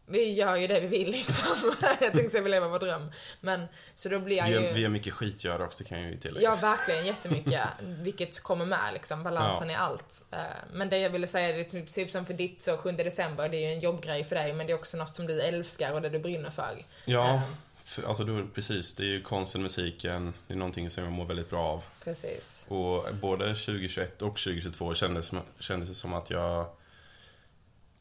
[0.09, 1.75] vi gör ju det vi vill liksom.
[1.81, 3.11] jag tänkte säga vi lever vår dröm.
[3.41, 4.73] Men så då blir jag ju...
[4.73, 6.43] vi har mycket skitgöra också kan jag ju tillägga.
[6.49, 7.63] Ja, verkligen jättemycket.
[7.81, 10.25] Vilket kommer med liksom, balansen i allt.
[10.31, 10.39] Eh,
[10.73, 13.49] Men det jag ville säga, det är typ, typ som för ditt så 7 december,
[13.49, 15.93] det är ju en jobbgrej för dig, men det är också något som du älskar
[15.93, 16.85] och det du brinner för.
[17.05, 17.41] Ja, Eh,
[17.83, 18.93] för, alltså då, precis.
[18.93, 20.33] Det är ju konsten, musiken.
[20.47, 21.83] Det är någonting som jag mår väldigt bra av.
[22.03, 22.65] Precis.
[22.67, 26.65] Och både 2021 och 2022 kändes, kändes det som att jag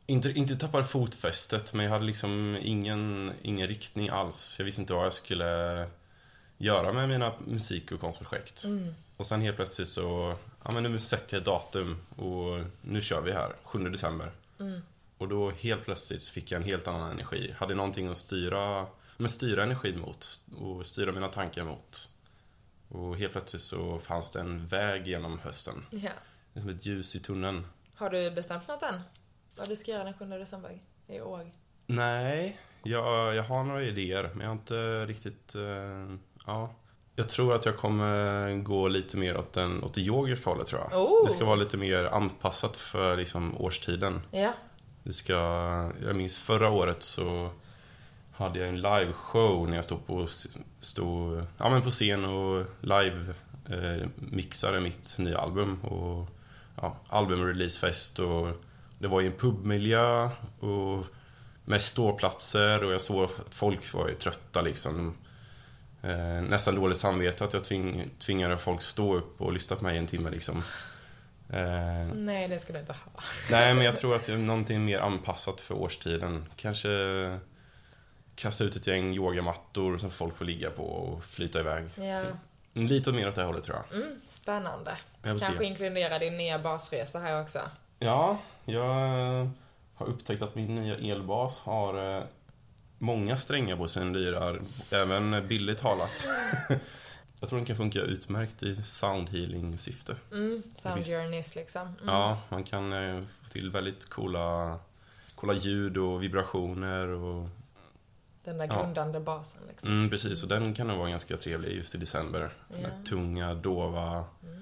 [0.09, 4.59] inte, inte tappade fotfästet, men jag hade liksom ingen, ingen riktning alls.
[4.59, 5.87] Jag visste inte vad jag skulle
[6.59, 8.64] göra med mina musik och konstprojekt.
[8.64, 8.94] Mm.
[9.16, 13.33] Och sen helt plötsligt så, ja men nu sätter jag datum och nu kör vi
[13.33, 14.31] här, 7 december.
[14.61, 14.81] Mm.
[15.18, 17.55] Och då helt plötsligt fick jag en helt annan energi.
[17.59, 22.11] Hade någonting att styra, men styra energin mot och styra mina tankar mot.
[22.88, 25.87] Och helt plötsligt så fanns det en väg genom hösten.
[26.55, 27.66] Är som ett ljus i tunneln.
[27.94, 29.01] Har du bestämt något än?
[29.59, 31.51] Vad du ska göra den 7 december i år?
[31.87, 35.55] Nej, jag, jag har några idéer, men jag har inte riktigt...
[35.55, 36.16] Eh,
[36.47, 36.75] ja.
[37.16, 40.81] Jag tror att jag kommer gå lite mer åt, den, åt det yogiska hållet, tror
[40.81, 41.03] jag.
[41.03, 41.25] Oh.
[41.25, 44.23] Det ska vara lite mer anpassat för liksom, årstiden.
[44.31, 44.53] Ja.
[45.03, 45.35] Det ska,
[46.07, 47.51] jag minns förra året så
[48.33, 50.27] hade jag en liveshow när jag stod på,
[50.81, 53.35] stod, ja, men på scen och live
[53.68, 55.81] eh, mixade mitt nya album.
[55.81, 56.29] Och,
[56.77, 58.49] ja, albumreleasefest och
[58.99, 60.31] det var i en pubmiljö
[60.61, 61.07] och
[61.65, 65.17] med ståplatser och jag såg att folk var ju trötta liksom.
[66.03, 69.99] Eh, nästan dåligt samvete att jag tving, tvingade folk stå upp och lyssna på mig
[69.99, 70.63] en timme liksom.
[71.53, 73.23] Eh, Nej, det ska du inte ha.
[73.51, 76.45] Nej, men jag tror att det är någonting mer anpassat för årstiden.
[76.57, 76.89] Kanske
[78.35, 81.85] kasta ut ett gäng yogamattor som folk får ligga på och flyta iväg.
[81.97, 82.23] Ja.
[82.73, 84.03] Lite mer åt det hållet tror jag.
[84.03, 84.97] Mm, spännande.
[85.23, 85.65] Kanske se.
[85.65, 87.61] inkludera din nya basresa här också.
[87.99, 89.51] Ja, jag
[89.95, 92.25] har upptäckt att min nya elbas har eh,
[92.99, 94.57] många strängar på sin lyra,
[94.93, 96.27] även billigt talat.
[97.41, 101.83] jag tror den kan funka utmärkt i soundhealing syfte Mm, sound journeys liksom.
[101.83, 101.95] Mm.
[102.07, 104.79] Ja, man kan eh, få till väldigt coola,
[105.35, 107.49] coola ljud och vibrationer och
[108.45, 109.25] den där grundande ja.
[109.25, 109.93] basen liksom.
[109.93, 112.51] Mm, precis, och den kan nog vara ganska trevlig just i december.
[112.69, 114.58] Den där tunga, dova, mm.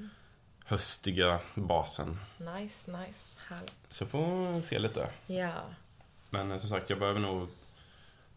[0.66, 2.20] Höstiga basen.
[2.38, 3.37] Nice, nice.
[3.48, 3.74] Härligt.
[3.88, 5.09] Så får vi se lite.
[5.26, 5.52] Ja.
[6.31, 7.48] Men eh, som sagt, jag behöver nog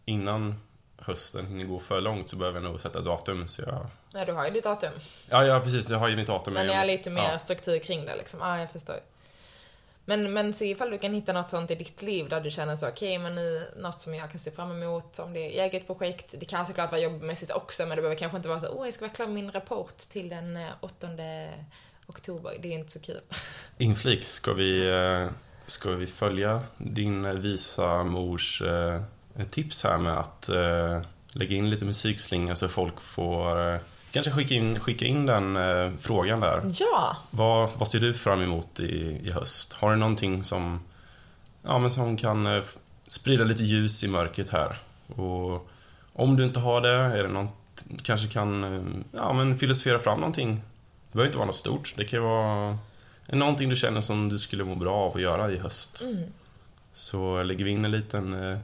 [0.05, 0.61] innan
[0.97, 3.47] hösten hinner gå för långt så behöver jag nog sätta datum.
[3.47, 3.87] Så jag...
[4.13, 4.93] Nej, du har ju ditt datum.
[5.29, 5.89] Ja, ja precis.
[5.89, 6.53] Jag har ju mitt datum.
[6.53, 7.39] Men jag har lite mer ja.
[7.39, 8.39] struktur kring det liksom.
[8.39, 8.99] Ja, jag förstår.
[10.05, 12.75] Men, men se ifall du kan hitta något sånt i ditt liv där du känner
[12.75, 15.63] så, okej, okay, men nu, något som jag kan se fram emot, om det är
[15.63, 16.35] eget projekt.
[16.39, 18.93] Det kan såklart vara jobbmässigt också, men det behöver kanske inte vara så, åh, jag
[18.93, 21.07] ska vara klar med min rapport till den 8
[22.09, 22.51] eh, oktober.
[22.61, 23.21] Det är inte så kul.
[23.77, 25.29] Inflik, ska vi, eh,
[25.65, 29.01] ska vi följa din visa mors eh,
[29.49, 30.49] tips här med att
[31.33, 33.79] lägga in lite musikslinga så folk får
[34.11, 36.61] kanske skicka in, skicka in den eh, frågan där.
[36.73, 37.17] Ja.
[37.31, 39.73] Vad, vad ser du fram emot i, i höst?
[39.73, 40.79] Har du någonting som,
[41.63, 42.63] ja, men som kan eh,
[43.07, 44.79] sprida lite ljus i mörkret här?
[45.15, 45.69] Och
[46.13, 50.19] om du inte har det, är det något, kanske kan eh, ja, men filosofera fram
[50.19, 50.61] någonting.
[51.11, 51.93] Det behöver inte vara något stort.
[51.97, 52.77] Det kan vara
[53.27, 56.01] någonting du känner som du skulle må bra av att göra i höst.
[56.01, 56.23] Mm.
[56.93, 58.57] Så lägger vi in en liten eh,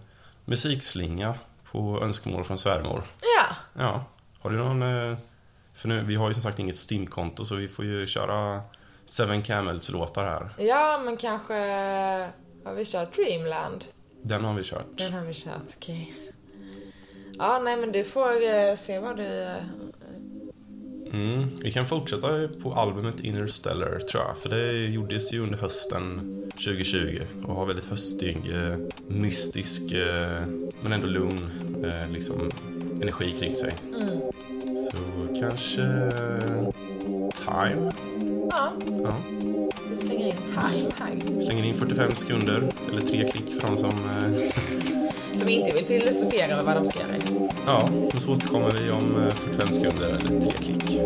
[0.45, 1.35] musikslinga
[1.71, 3.03] på önskemål från svärmor.
[3.21, 3.55] Ja.
[3.73, 4.05] Ja.
[4.39, 5.17] Har du någon eh,
[5.75, 8.61] för nu, vi har ju som sagt inget Steam-konto så vi får ju köra
[9.05, 10.49] Seven Camels-låtar här.
[10.57, 11.53] Ja, men kanske
[12.65, 13.85] har vi kört Dreamland?
[14.21, 14.85] Den har vi kört.
[14.97, 16.13] Den har vi kört, okej.
[16.13, 16.31] Okay.
[17.37, 19.55] Ja, nej men du får eh, se vad du...
[21.05, 24.37] Eh, mm, vi kan fortsätta på albumet Interstellar tror jag.
[24.37, 26.19] För det gjordes ju under hösten
[26.51, 29.81] 2020 och har väldigt höstig, eh, mystisk
[30.81, 31.49] men ändå lugn
[32.09, 32.51] liksom,
[33.01, 33.73] energi kring sig.
[33.87, 34.31] Mm.
[34.77, 34.97] Så
[35.39, 35.81] kanske
[37.35, 37.91] time.
[38.49, 38.71] Ja.
[39.03, 39.15] ja.
[39.89, 41.41] Vi slänger in time här.
[41.41, 43.89] Slänger in 45 sekunder, eller tre klick för de som...
[43.89, 45.39] Eh...
[45.39, 47.41] som inte vill filosofera över vad de ska göra just.
[47.65, 51.01] Ja, och så återkommer vi om 45 eh, sekunder eller tre klick.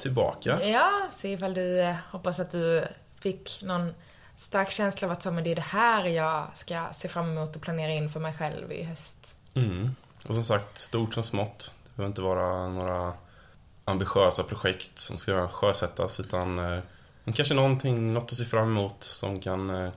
[0.00, 0.68] tillbaka.
[0.68, 2.84] Ja, se ifall du eh, hoppas att du
[3.20, 3.94] fick någon
[4.36, 7.56] stark känsla av att så, men det är det här jag ska se fram emot
[7.56, 9.36] och planera in för mig själv i höst.
[9.54, 9.90] Mm.
[10.26, 11.74] Och som sagt, stort som smått.
[11.84, 13.12] Det behöver inte vara några
[13.84, 16.82] ambitiösa projekt som ska sjösättas utan eh,
[17.34, 19.90] kanske någonting, något att se fram emot som kan eh,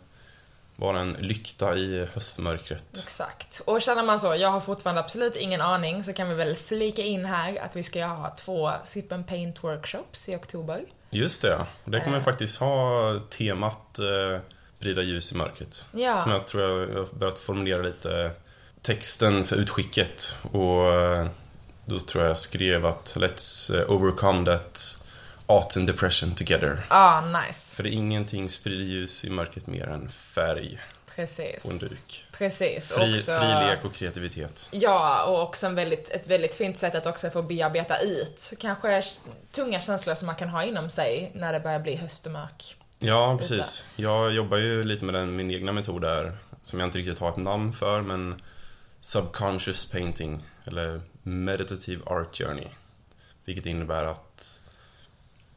[0.76, 2.86] vara en lykta i höstmörkret.
[3.04, 3.62] Exakt.
[3.66, 7.02] Och känner man så, jag har fortfarande absolut ingen aning, så kan vi väl flika
[7.02, 10.86] in här att vi ska ha två Sip and Paint workshops i oktober.
[11.10, 12.24] Just det, det kommer äh.
[12.24, 14.40] faktiskt ha temat eh,
[14.84, 15.88] Sprida ljus i mörkret.
[15.92, 16.16] Ja.
[16.16, 18.32] Som jag tror jag har börjat formulera lite
[18.82, 20.36] texten för utskicket.
[20.52, 21.28] Och eh,
[21.86, 25.03] då tror jag jag skrev att Let's eh, overcome that
[25.48, 26.86] Autumn Depression Together.
[26.88, 27.76] Ah, nice.
[27.76, 30.80] För ingenting sprider ljus i mörkret mer än färg.
[31.16, 31.64] Precis.
[31.64, 32.26] På en duk.
[32.32, 32.92] Precis.
[32.92, 34.70] Fri, också, fri lek och kreativitet.
[34.72, 39.04] Ja, och också en väldigt, ett väldigt fint sätt att också få bearbeta ut kanske
[39.52, 42.76] tunga känslor som man kan ha inom sig när det börjar bli höst och mörk.
[43.00, 43.86] Ja, precis.
[43.96, 47.30] Jag jobbar ju lite med den, min egna metod där, som jag inte riktigt har
[47.30, 48.42] ett namn för, men
[49.00, 52.68] Subconscious Painting, eller Meditative Art Journey.
[53.46, 54.62] Vilket innebär att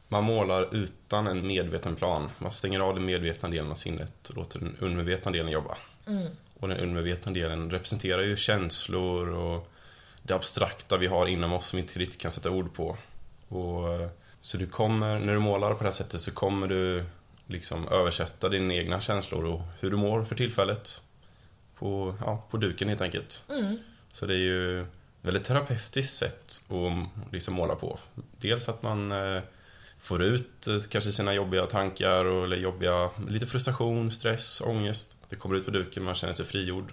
[0.07, 2.29] man målar utan en medveten plan.
[2.39, 5.77] Man stänger av den medvetna delen av sinnet och låter den undermedvetna delen jobba.
[6.07, 6.27] Mm.
[6.59, 9.71] Och den undermedvetna delen representerar ju känslor och
[10.23, 12.97] det abstrakta vi har inom oss som vi inte riktigt kan sätta ord på.
[13.47, 14.09] Och,
[14.41, 17.05] så du kommer, när du målar på det här sättet så kommer du
[17.47, 21.01] liksom översätta dina egna känslor och hur du mår för tillfället
[21.75, 23.43] på, ja, på duken helt enkelt.
[23.49, 23.77] Mm.
[24.11, 24.87] Så det är ju ett
[25.21, 27.99] väldigt terapeutiskt sätt att liksom måla på.
[28.39, 29.41] Dels att man eh,
[29.97, 35.15] får ut eh, kanske sina jobbiga tankar och, eller jobbiga, lite frustration, stress, ångest.
[35.29, 36.91] Det kommer ut på duken, man känner sig frigjord.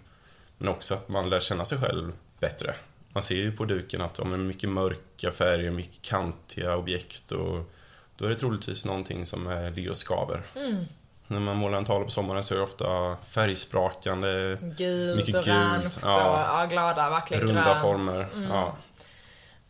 [0.58, 2.74] Men också att man lär känna sig själv bättre.
[3.08, 7.70] Man ser ju på duken att de är mycket mörka färger, mycket kantiga objekt och
[8.16, 10.42] då är det troligtvis någonting som är, ligger och skaver.
[10.56, 10.84] Mm.
[11.26, 15.82] När man målar en tavla på sommaren så är det ofta färgsprakande, Gult, Mycket orange
[15.82, 16.60] gult, och ja.
[16.60, 17.80] ja, glada, verkligen runda grönt.
[17.80, 18.26] former.
[18.34, 18.50] Mm.
[18.50, 18.76] Ja.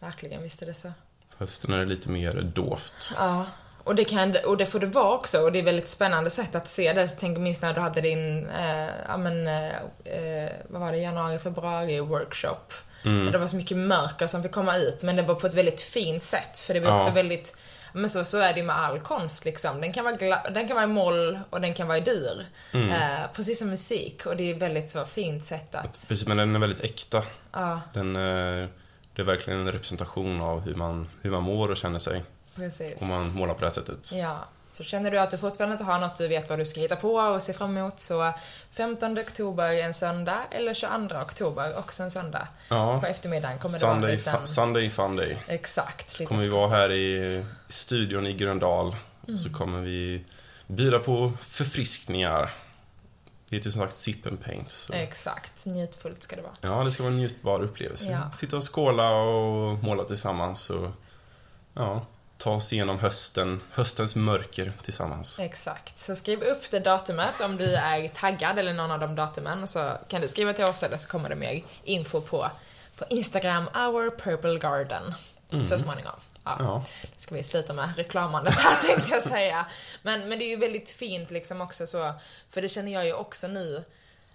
[0.00, 0.92] Verkligen, visst är det så.
[1.38, 3.14] Hösten är det lite mer dovt.
[3.18, 3.46] Ja.
[3.84, 6.30] Och det, kan, och det får det vara också och det är ett väldigt spännande
[6.30, 7.08] sätt att se det.
[7.08, 9.66] Så tänk minst när du hade din, eh, ja men, eh,
[10.04, 12.72] eh, vad var det, januari, februari workshop.
[13.04, 13.32] Mm.
[13.32, 15.80] Det var så mycket mörker som fick komma ut men det var på ett väldigt
[15.80, 16.58] fint sätt.
[16.58, 17.00] För det var Ja.
[17.00, 17.56] också väldigt,
[17.92, 19.80] men så, så är det ju med all konst liksom.
[19.80, 22.46] Den kan vara, gla, den kan vara i moll och den kan vara i dur.
[22.72, 22.90] Mm.
[22.90, 26.54] Eh, precis som musik och det är väldigt så fint sätt att, Precis, men den
[26.54, 27.22] är väldigt äkta.
[27.52, 28.68] ja Den, eh,
[29.14, 32.24] det är verkligen en representation av hur man, hur man mår och känner sig
[32.56, 33.02] precis.
[33.02, 34.12] om man målar på det här sättet.
[34.12, 36.80] Ja, så känner du att du fortfarande inte har något du vet vad du ska
[36.80, 38.32] hitta på och se fram emot så
[38.70, 42.48] 15 oktober en söndag eller 22 oktober också en söndag.
[42.68, 44.34] Ja, På eftermiddagen kommer det Sunday, liten...
[44.34, 45.38] fa- Sunday Fun Day.
[45.46, 46.10] Exakt.
[46.12, 48.96] Så liten kommer vi vara här i studion i Gröndal.
[49.20, 50.24] Och så kommer vi
[50.66, 52.50] bjuda på förfriskningar.
[53.48, 54.70] Det heter ju som sagt Sip and Paint.
[54.70, 54.92] Så.
[54.92, 56.52] Exakt, njutfullt ska det vara.
[56.60, 58.10] Ja, det ska vara en njutbar upplevelse.
[58.10, 58.32] Ja.
[58.32, 60.90] Sitta och skåla och måla tillsammans och
[61.74, 62.06] ja,
[62.38, 65.38] ta oss igenom hösten, höstens mörker tillsammans.
[65.38, 65.98] Exakt.
[65.98, 69.92] Så skriv upp det datumet om du är taggad eller någon av de datumen så
[70.08, 72.50] kan du skriva till oss eller så kommer det mer info på,
[72.96, 75.14] på Instagram, our purple garden.
[75.64, 76.12] Så småningom.
[76.44, 76.56] Ja.
[76.58, 76.84] Ja.
[77.02, 79.66] Nu ska vi sluta med reklamandet här tänkte jag säga.
[80.02, 82.12] Men, men det är ju väldigt fint liksom också så,
[82.48, 83.84] för det känner jag ju också nu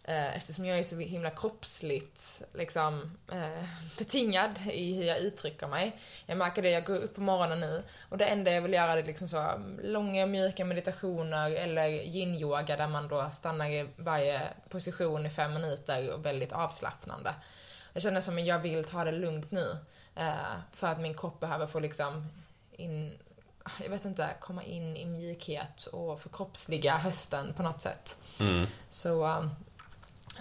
[0.04, 3.64] eh, eftersom jag är så himla kroppsligt liksom eh,
[3.98, 6.00] betingad i hur jag uttrycker mig.
[6.26, 8.92] Jag märker det, jag går upp på morgonen nu och det enda jag vill göra
[8.92, 15.26] är liksom så långa mjuka meditationer eller yin-yoga där man då stannar i varje position
[15.26, 17.34] i fem minuter och väldigt avslappnande.
[17.94, 19.78] Jag känner som att jag vill ta det lugnt nu.
[20.16, 22.26] Eh, för att min kropp behöver få liksom
[22.72, 23.18] in,
[23.84, 28.18] jag vet inte, komma in i mjukhet och förkroppsliga hösten på något sätt.
[28.40, 28.68] Mm.
[28.90, 29.50] Så, um,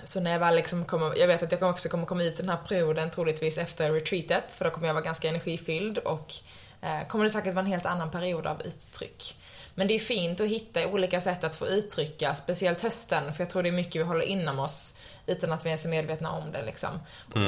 [0.04, 2.48] så när jag väl liksom kommer, jag vet att jag också kommer komma ut den
[2.48, 6.34] här perioden troligtvis efter retreatet, för då kommer jag vara ganska energifylld och
[6.80, 9.36] eh, kommer det säkert vara en helt annan period av uttryck.
[9.74, 13.50] Men det är fint att hitta olika sätt att få uttrycka, speciellt hösten, för jag
[13.50, 14.94] tror det är mycket vi håller inom oss
[15.26, 17.00] utan att vi ens är medvetna om det liksom.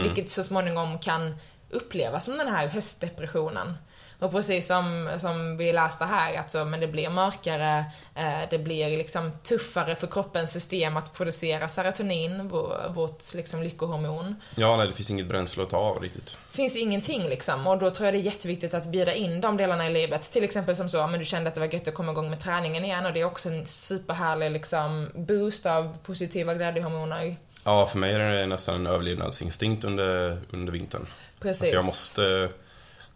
[0.02, 1.36] Vilket så småningom kan
[1.70, 3.76] upplevas som den här höstdepressionen.
[4.20, 8.58] Och precis som, som vi läste här, att så, men det blir mörkare, eh, det
[8.58, 14.36] blir liksom tuffare för kroppens system att producera serotonin, vår, vårt liksom lyckohormon.
[14.54, 16.38] Ja, nej, det finns inget bränsle att ta av riktigt.
[16.50, 19.86] finns ingenting liksom och då tror jag det är jätteviktigt att bjuda in de delarna
[19.86, 20.32] i livet.
[20.32, 22.40] Till exempel som så, men du kände att det var gött att komma igång med
[22.40, 27.36] träningen igen och det är också en superhärlig liksom boost av positiva glädjehormoner.
[27.64, 31.06] Ja, för mig är det nästan en överlevnadsinstinkt under, under vintern.
[31.40, 31.62] Precis.
[31.62, 32.50] Alltså jag måste...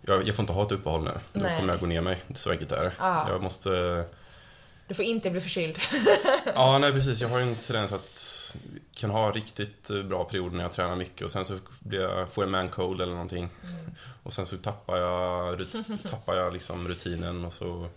[0.06, 1.12] Jag, jag får inte ha ett uppehåll nu.
[1.32, 1.60] Då Nej.
[1.60, 2.22] kommer jag gå ner mig.
[2.34, 2.92] Så enkelt är det.
[2.98, 3.26] Ja.
[3.28, 4.04] Jag måste...
[4.88, 5.78] Du får inte bli förkyld.
[6.54, 7.20] Ja, nej precis.
[7.20, 8.56] Jag har ju en tendens att
[8.94, 12.28] kan ha riktigt eh, bra perioder när jag tränar mycket och sen så blir jag,
[12.28, 13.48] får jag man cold eller någonting.
[13.62, 13.94] Mm.
[14.22, 15.58] Och sen så tappar jag,
[16.10, 17.88] tappar jag liksom rutinen och så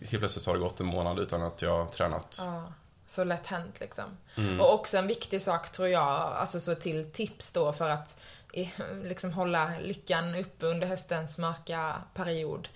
[0.00, 2.36] helt plötsligt har det gått en månad utan att jag har tränat.
[2.40, 2.64] Ja,
[3.12, 4.04] så lätt hänt liksom.
[4.36, 4.60] Mm.
[4.60, 8.22] Och också en viktig sak tror jag, alltså så till tips då för att
[9.02, 12.68] liksom hålla lyckan uppe under höstens mörka period.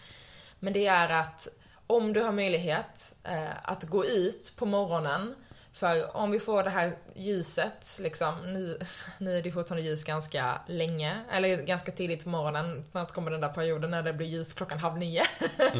[0.58, 1.48] Men det är att
[1.86, 5.34] om du har möjlighet eh, att gå ut på morgonen
[5.76, 8.78] för om vi får det här ljuset, liksom, nu,
[9.18, 12.84] nu är det fortfarande ljus ganska länge, eller ganska tidigt på morgonen.
[12.90, 15.22] Snart kommer den där perioden när det blir ljus klockan halv nio.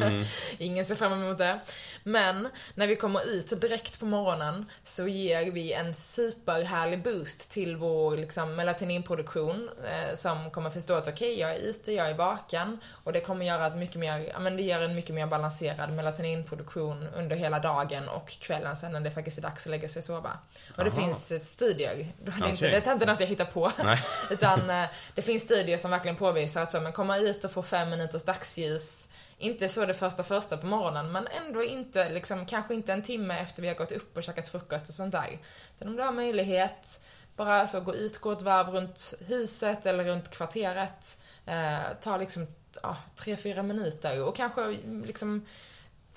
[0.57, 1.59] Ingen ser fram emot det.
[2.03, 7.75] Men när vi kommer ut direkt på morgonen så ger vi en superhärlig boost till
[7.75, 12.79] vår liksom, melatoninproduktion eh, som kommer förstå att okej, jag är ute, jag är vaken
[13.03, 15.93] och det kommer göra ett mycket mer, ja, men det ger en mycket mer balanserad
[15.93, 19.93] melatoninproduktion under hela dagen och kvällen sen när det faktiskt är dags att lägga lägger
[19.93, 20.39] sig och sova.
[20.77, 21.01] Och det Aha.
[21.01, 23.71] finns studier, det är, inte, det är inte något jag hittar på.
[24.31, 27.63] Utan eh, det finns studier som verkligen påvisar att så, men komma ut och få
[27.63, 32.73] fem minuters dagsljus, inte så det första första på morgonen, men ändå inte, liksom, kanske
[32.73, 35.39] inte en timme efter vi har gått upp och käkat frukost och sånt där.
[35.75, 36.99] Utan om du har möjlighet,
[37.35, 42.47] bara så gå ut, gå ett varv runt huset eller runt kvarteret, eh, ta liksom
[42.83, 45.45] ja, tre, fyra minuter och kanske liksom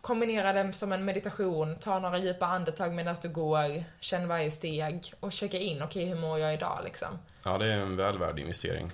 [0.00, 5.12] kombinera det som en meditation, ta några djupa andetag medan du går, känn varje steg
[5.20, 7.08] och checka in, okej hur mår jag idag liksom.
[7.42, 8.90] Ja, det är en väl värd investering.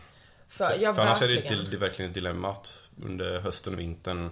[0.48, 3.72] För, ja, För annars är det, ett- det är verkligen ett dilemma att under hösten
[3.74, 4.30] och vintern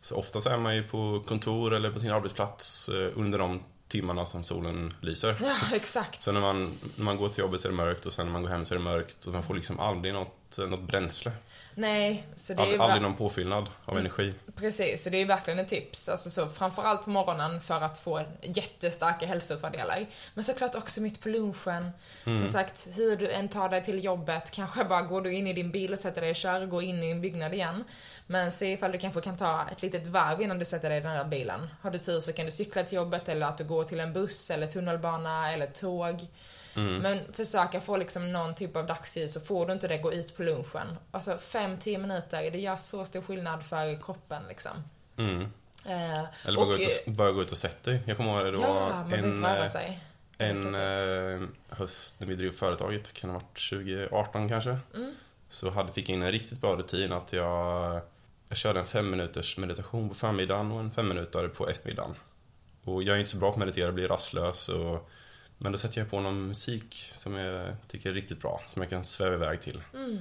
[0.00, 3.62] så ofta så är man ju på kontor eller på sin arbetsplats eh, under de
[3.88, 5.36] timmarna som solen lyser.
[5.42, 6.22] Ja, exakt.
[6.22, 8.32] Så när man, när man går till jobbet så är det mörkt och sen när
[8.32, 11.32] man går hem så är det mörkt och man får liksom aldrig något, något bränsle.
[11.78, 14.34] Nej, så det är ju Aldrig, någon påfyllnad av energi.
[14.56, 16.08] Precis, så det är verkligen ett tips.
[16.08, 20.06] Alltså så, framförallt på morgonen för att få jättestarka hälsofördelar.
[20.34, 21.90] Men såklart också mitt på lunchen.
[22.24, 25.52] Som sagt, hur du än tar dig till jobbet, kanske bara går du in i
[25.52, 27.84] din bil och sätter dig och kör, går in i en byggnad igen.
[28.26, 31.02] Men se ifall du kanske kan ta ett litet varv innan du sätter dig i
[31.02, 31.68] den här bilen.
[31.80, 34.12] Har du tur så kan du cykla till jobbet eller att du går till en
[34.12, 36.26] buss eller tunnelbana eller tåg.
[36.80, 40.36] Men försöka få liksom någon typ av dagsljus så får du inte det, gå ut
[40.36, 40.98] på lunchen.
[41.10, 44.72] Alltså 5-10 minuter, det gör så stor skillnad för kroppen liksom.
[45.16, 45.42] Mm.
[45.84, 48.02] Eh, Eller bara, och, gå ut och, bara gå ut och sätta dig.
[48.06, 50.00] Jag kommer ihåg det Ja, var man en, röra eh, sig.
[50.36, 54.78] det en eh, höst när vi drev företaget, kan det ha varit 2018 kanske?
[54.94, 55.14] Mm.
[55.48, 58.00] Så hade, fick jag in en riktigt bra rutin att jag,
[58.48, 62.14] jag körde en fem minuters meditation på förmiddagen och en fem minuter på eftermiddagen.
[62.84, 65.10] Och jag är inte så bra på att meditera, blir rastlös och
[65.58, 68.90] men då sätter jag på någon musik som jag tycker är riktigt bra, som jag
[68.90, 69.82] kan sväva iväg till.
[69.94, 70.18] Mm.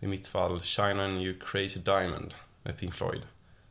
[0.00, 3.22] I mitt fall Shine on you crazy diamond med Pink Floyd.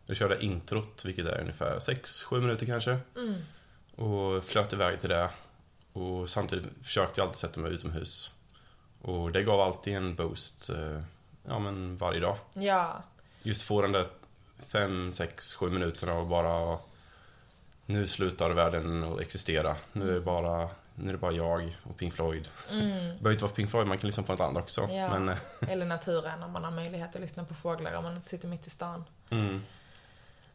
[0.05, 2.99] Då körde jag introt, vilket är ungefär 6-7 minuter kanske.
[3.15, 3.35] Mm.
[3.95, 5.29] Och flöt iväg till det.
[5.93, 8.31] Och samtidigt försökte jag alltid sätta mig utomhus.
[9.01, 11.01] Och det gav alltid en boost, eh,
[11.47, 12.37] ja men varje dag.
[12.55, 13.03] Ja,
[13.43, 14.07] Just få den där
[14.67, 16.79] 5, 6, 7 minuterna och bara
[17.85, 19.75] nu slutar världen att existera.
[19.93, 20.69] Nu är det bara,
[20.99, 22.49] nu är det bara jag och Pink Floyd.
[22.71, 22.87] mm.
[22.87, 24.89] Det behöver inte vara Pink Floyd, man kan lyssna på något annat också.
[24.91, 25.09] Ja.
[25.19, 25.37] Men, eh,
[25.69, 28.67] eller naturen om man har möjlighet att lyssna på fåglar om man inte sitter mitt
[28.67, 29.05] i stan.
[29.29, 29.61] mm,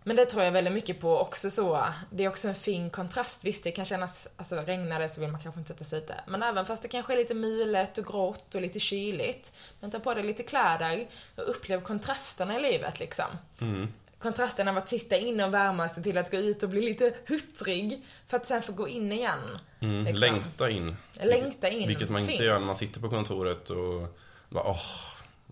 [0.03, 1.85] Men det tror jag väldigt mycket på också så.
[2.11, 3.45] Det är också en fin kontrast.
[3.45, 6.15] Visst, det kan kännas, alltså regnar det så vill man kanske inte sätta sig ute.
[6.27, 9.53] Men även fast det kanske är lite mulet och grått och lite kyligt.
[9.81, 13.27] Men ta på dig lite kläder och upplev kontrasterna i livet liksom.
[13.61, 13.89] mm,
[14.23, 17.15] Kontrasten av att sitta inne och värma sig till att gå ut och bli lite
[17.27, 19.59] huttrig för att sen få gå in igen.
[19.81, 20.21] mm, Liksom.
[20.21, 20.97] Längta in.
[21.23, 21.89] Längta in.
[21.89, 22.43] Vilket man inte Finns.
[22.45, 24.19] gör när man sitter på kontoret och
[24.49, 24.83] bara åh,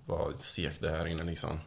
[0.07, 1.61] vad segt det är här inne liksom.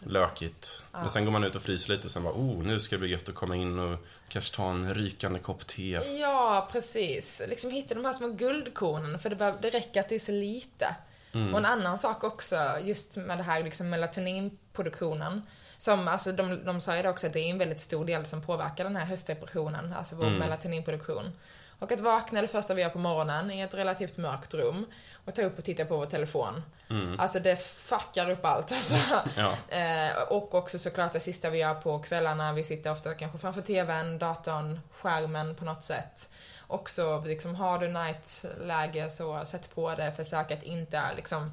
[0.00, 0.82] Lökigt.
[0.92, 3.00] Men sen går man ut och fryser lite och sen bara oh, nu ska det
[3.00, 5.90] bli gött att komma in och kanske ta en rykande kopp te.
[6.20, 7.42] Ja, precis.
[7.48, 10.32] Liksom hitta de här små guldkornen, för det, behöv, det räcker att det är så
[10.32, 10.96] lite.
[11.32, 11.52] Mm.
[11.54, 15.42] Och en annan sak också, just med det här liksom melatoninproduktionen.
[15.78, 18.26] Som, alltså de, de sa ju det också att det är en väldigt stor del
[18.26, 20.38] som påverkar den här höstdepressionen, alltså vår Mm.
[20.38, 21.32] melatoninproduktion.
[21.80, 24.86] Och att vakna det första vi gör på morgonen i ett relativt mörkt rum
[25.24, 26.62] och ta upp och titta på vår telefon.
[26.90, 27.20] Mm.
[27.20, 28.94] Alltså det fuckar upp allt alltså.
[29.36, 29.76] Ja.
[29.76, 33.62] Eh, och också såklart det sista vi gör på kvällarna, vi sitter ofta kanske framför
[33.62, 36.30] TVn, datorn, skärmen på något sätt.
[36.66, 41.52] Också liksom, har du night-läge så sätt på det, försök att inte liksom...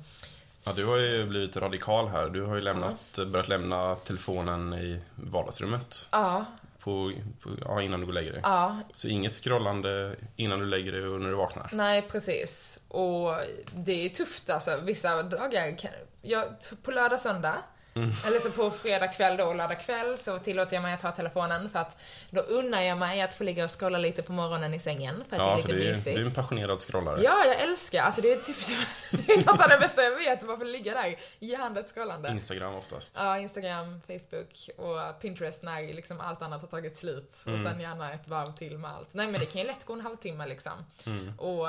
[0.66, 2.30] ja, du har ju blivit radikal här.
[2.30, 6.46] Du har ju lämnat, börjat lämna telefonen i vardagsrummet Ja,
[6.80, 7.12] på,
[7.44, 8.42] på, ja, innan du går och lägger dig.
[8.44, 11.70] ja, Så inget scrollande innan du lägger dig och när du vaknar.
[11.74, 12.80] nej precis.
[12.88, 13.32] Och
[13.76, 15.92] det är tufft alltså, vissa dagar kan...
[16.22, 16.46] Jag,
[16.84, 17.56] på lördag, söndag,
[18.00, 21.12] eller så på fredag kväll då, och lördag kväll, så tillåter jag mig att ha
[21.12, 21.98] telefonen för att
[22.30, 25.36] då unnar jag mig att få ligga och scrolla lite på morgonen i sängen, för
[25.36, 26.16] att Ja, det är för lite du är, mysigt.
[26.16, 27.22] du är en passionerad scrollare.
[27.24, 28.56] Ja, jag älskar, alltså det är typ
[29.28, 32.30] det är något av det bästa jag vet, bara få ligga där hjärndött scrollande.
[32.30, 33.16] Instagram oftast.
[33.20, 37.34] Ja, Instagram, Facebook och Pinterest när liksom allt annat har tagit slut.
[37.46, 37.64] Och Mm.
[37.64, 39.14] sen gärna ett varv till med allt.
[39.14, 40.86] Nej men det kan ju lätt gå en halvtimme liksom.
[41.06, 41.40] Mm.
[41.40, 41.68] Och,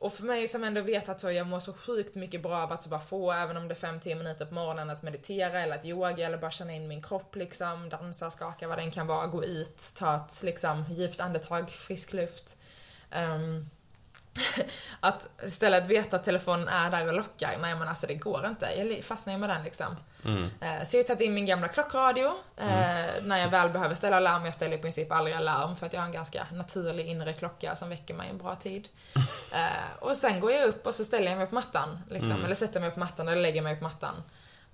[0.00, 2.72] och för mig som ändå vet att så, jag mår så sjukt mycket bra av
[2.72, 5.74] att så bara få, även om det är 5-10 minuter på morgonen, att meditera eller
[5.74, 9.26] att yoga eller bara känna in min kropp liksom, dansa, skaka, vad den kan vara,
[9.26, 12.56] gå ut, ta ett liksom djupt andetag, frisk luft.
[13.16, 13.70] Um,
[15.00, 18.66] att istället veta att telefonen är där och lockar, nej men alltså det går inte.
[18.76, 19.96] Jag fastnar ju med den liksom.
[20.24, 20.42] Mm.
[20.60, 22.26] Eh, Så jag har tagit in min gamla klockradio
[22.56, 24.44] eh, när jag väl behöver ställa larm.
[24.44, 27.76] Jag ställer i princip aldrig alarm för att jag har en ganska naturlig inre klocka
[27.76, 28.88] som väcker mig en bra tid.
[29.52, 31.98] Eh, och sen går jag upp och så ställer jag mig på mattan.
[32.10, 32.44] Liksom, Mm.
[32.44, 34.14] Eller sätter mig på mattan eller lägger mig på mattan.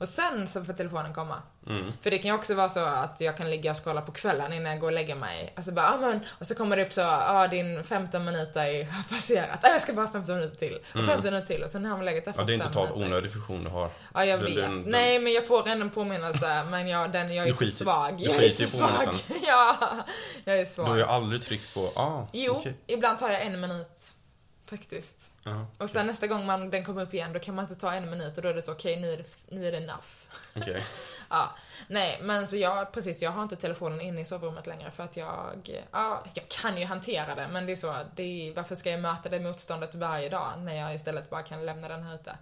[0.05, 1.43] Och sen så får telefonen komma.
[1.69, 1.93] Mm.
[2.03, 4.53] För det kan ju också vara så att jag kan ligga och scrolla på kvällen
[4.53, 5.53] innan jag går och lägger mig.
[5.57, 8.85] Alltså bara, ah, men, och så kommer det upp så, ja ah, din 15 minuter
[8.93, 9.59] har passerat.
[9.65, 10.79] Ah, jag ska bara ha 15 minuter till.
[10.95, 11.63] Och 15 minuter till.
[11.65, 12.41] Och sen har man legat där Mm.
[12.43, 13.15] Ja, det är inte 45 tal minuter.
[13.15, 13.91] onödig funktion du har.
[14.15, 14.57] Ja, jag Den- vet.
[14.57, 16.65] den- den- Nej, men jag får ändå en påminnelse.
[16.71, 18.19] Men jag, den, jag är Du så skiter- svag.
[18.19, 19.15] du Jag är skiter så svag.
[19.47, 19.77] ja,
[20.45, 20.85] jag är Du svag.
[20.85, 22.77] har ju aldrig tryckt på, ah, Jo, okej.
[22.87, 24.14] ibland tar jag en minut.
[24.77, 25.33] Faktiskt.
[25.45, 27.93] Ja, Och sen nästa gång man, den kommer upp igen, då kan man inte ta
[27.93, 30.07] en minut och då är det så, okej, nu, är det, nu är det enough.
[30.57, 30.85] okej.
[31.31, 31.55] Ja,
[31.89, 35.17] nej, men så jag, precis, jag har inte telefonen inne i sovrummet längre för att
[35.17, 38.91] jag, ja, jag kan ju hantera det, men det är så, det är, varför ska
[38.91, 42.37] jag möta det motståndet varje dag när jag istället bara kan lämna den här ute?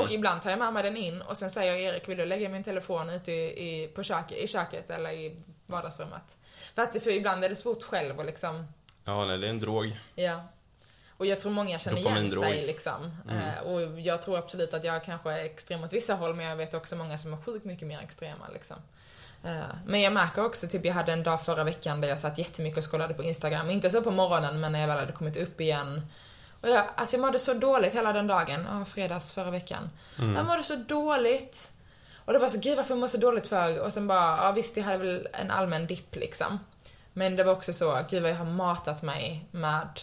[0.00, 2.26] Och ibland tar jag med mig den in och sen säger jag Erik, vill du
[2.26, 6.38] lägga min telefon ute i, i, på köket, i köket eller i vardagsrummet?
[6.74, 8.66] För, att, för ibland är det svårt själv och liksom,
[9.04, 10.00] Ja, nej, det är en drog.
[10.14, 10.40] Ja.
[11.20, 13.16] Och jag tror många känner igen sig liksom.
[13.30, 16.56] Eh, och jag tror absolut att jag kanske är extrem åt vissa håll, men jag
[16.56, 18.76] vet också många som är sjukt mycket mer extrema liksom.
[19.44, 22.38] Eh, men jag märker också, typ jag hade en dag förra veckan där jag satt
[22.38, 23.70] jättemycket och kollade på Instagram.
[23.70, 26.06] Inte så på morgonen, men när jag väl hade kommit upp igen.
[26.60, 29.90] Och jag, alltså jag mådde så dåligt hela den dagen, ja, fredags förra veckan.
[30.16, 31.72] Jag mådde så dåligt.
[32.24, 33.80] Och det var så, gud varför jag mår så dåligt för?
[33.80, 36.58] Och sen bara, ja visst jag hade väl en allmän dipp liksom.
[37.12, 40.00] Men det var också så, gud vad jag har matat mig med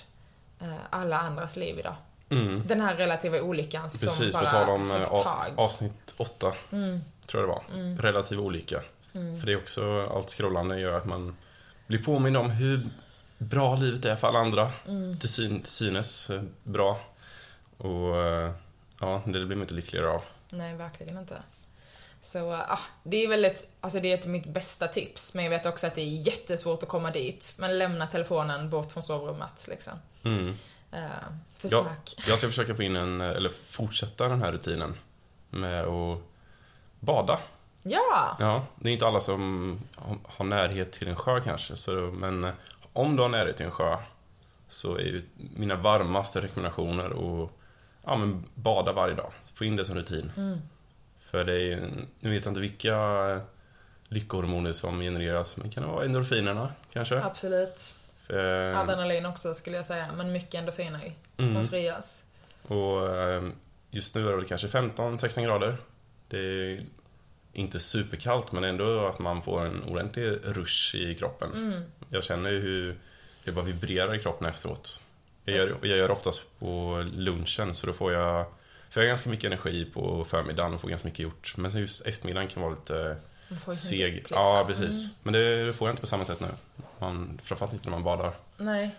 [0.90, 1.96] alla andras liv idag.
[2.30, 2.64] Mm.
[2.68, 7.02] Den här relativa olyckan som Precis, bara på tal om eh, avsnitt åtta, Mm.
[7.26, 8.02] tror jag det var.
[8.02, 8.82] Relativ olycka.
[9.12, 11.36] För det är också, allt scrollande gör att man
[11.88, 12.88] blir påmind om hur
[13.38, 14.72] bra livet är för alla andra.
[14.88, 15.18] Mm.
[15.20, 17.00] Till, syn, till synes eh, bra.
[17.78, 18.52] Och eh,
[19.00, 20.22] ja, det blir man inte lyckligare av.
[20.50, 21.36] Nej, verkligen inte.
[22.22, 25.50] Så, eh, ah, det är väldigt, alltså det är ett mitt bästa tips, men jag
[25.52, 27.56] vet också att det är jättesvårt att komma dit.
[27.58, 29.94] Men lämna telefonen bort från sovrummet, liksom.
[30.24, 30.54] Mm.
[30.92, 32.16] Eh, Jag, försök.
[32.28, 34.96] jag ska försöka få in en, eller fortsätta den här rutinen
[35.50, 36.20] med att
[37.00, 37.40] bada.
[37.84, 38.38] Ja!
[38.40, 39.80] Ja, det är inte alla som
[40.26, 42.52] har- närhet till en sjö kanske, så, men eh,
[42.94, 43.98] om du har närhet till en sjö
[44.68, 47.06] så är ju mina varmaste rekommendationer
[47.44, 47.50] att
[48.04, 49.32] ja, men bada varje dag.
[49.54, 50.32] Få in det som rutin.
[50.38, 50.58] Mm.
[51.32, 51.80] För det är ju,
[52.20, 52.96] nu vet jag inte vilka
[53.32, 53.42] eh,
[54.08, 57.20] lyckohormoner som genereras, men kan det vara endorfinerna kanske?
[57.24, 57.98] Absolut.
[58.28, 61.54] För, Adrenalin också skulle jag säga, men mycket endorfiner Mm.
[61.54, 62.24] som frigörs.
[62.68, 63.44] Och eh,
[63.92, 65.78] just nu är det väl kanske 15-16 grader.
[66.28, 66.80] Det är
[67.54, 71.52] inte superkallt men ändå att man får en ordentlig rush i kroppen.
[71.54, 71.82] Mm.
[72.10, 72.98] Jag känner ju hur
[73.44, 75.02] det bara vibrerar i kroppen efteråt.
[75.46, 78.46] Jag gör, jag gör oftast på lunchen så då får jag,
[78.90, 81.54] får jag ganska mycket energi på förmiddagen och får ganska mycket gjort.
[81.58, 83.18] Men sen just eftermiddagen kan vara lite
[83.76, 84.26] seg.
[84.30, 85.04] Ja, precis.
[85.04, 85.16] Mm.
[85.24, 86.48] Men det får jag inte på samma sätt nu.
[87.00, 88.34] Man, framförallt inte när man badar.
[88.58, 88.96] Nej.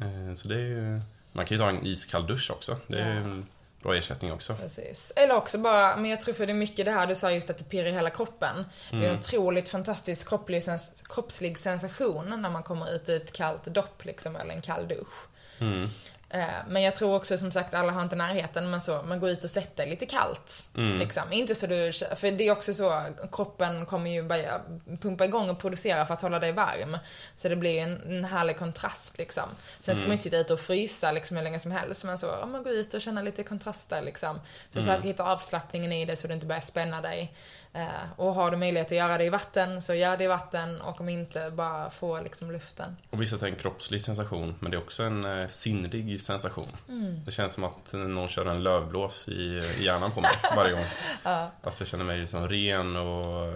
[0.00, 1.00] Eh, Så det är ju,
[1.32, 2.78] man kan ju ta en iskall dusch också.
[2.86, 3.20] Det är Ja.
[3.20, 3.46] en
[3.82, 4.54] bra ersättning också.
[4.54, 5.12] Precis.
[5.16, 7.50] Eller också bara, men jag tror för det är mycket det här du sa just
[7.50, 8.64] att det pirrar i hela kroppen.
[8.90, 9.10] Det är Mm.
[9.12, 14.04] en otroligt fantastisk kroppslig, sens- kroppslig sensation när man kommer ut ur ett kallt dopp
[14.04, 15.26] liksom, eller en kall dusch.
[15.58, 15.88] Mm.
[16.30, 19.30] Eh, Men jag tror också som sagt, alla har inte närheten, men så, man går
[19.30, 20.68] ut och sätter lite kallt.
[20.76, 20.98] Mm.
[20.98, 21.22] Liksom.
[21.32, 23.02] Inte så du, för det är också så,
[23.32, 24.60] kroppen kommer ju börja
[25.02, 26.98] pumpa igång och producera för att hålla dig varm.
[27.36, 29.48] Så det blir en, en härlig kontrast liksom.
[29.80, 32.30] Sen ska man inte sitta ute och frysa liksom hur länge som helst, men så,
[32.30, 34.40] om man går ut och känner lite kontraster liksom.
[34.72, 37.32] Försök hitta avslappningen i det så du inte börjar spänna dig.
[37.76, 40.80] Eh, och har du möjlighet att göra det i vatten, så gör det i vatten
[40.80, 42.96] och om inte, bara få liksom luften.
[43.10, 46.68] Och vissa tar en kroppslig sensation, men det är också en eh, sinnlig sensation.
[46.88, 47.24] Mm.
[47.24, 49.32] Det känns som att någon kör en lövblås i,
[49.78, 50.84] i hjärnan på mig varje gång.
[51.62, 53.52] Att jag känner mig som ren och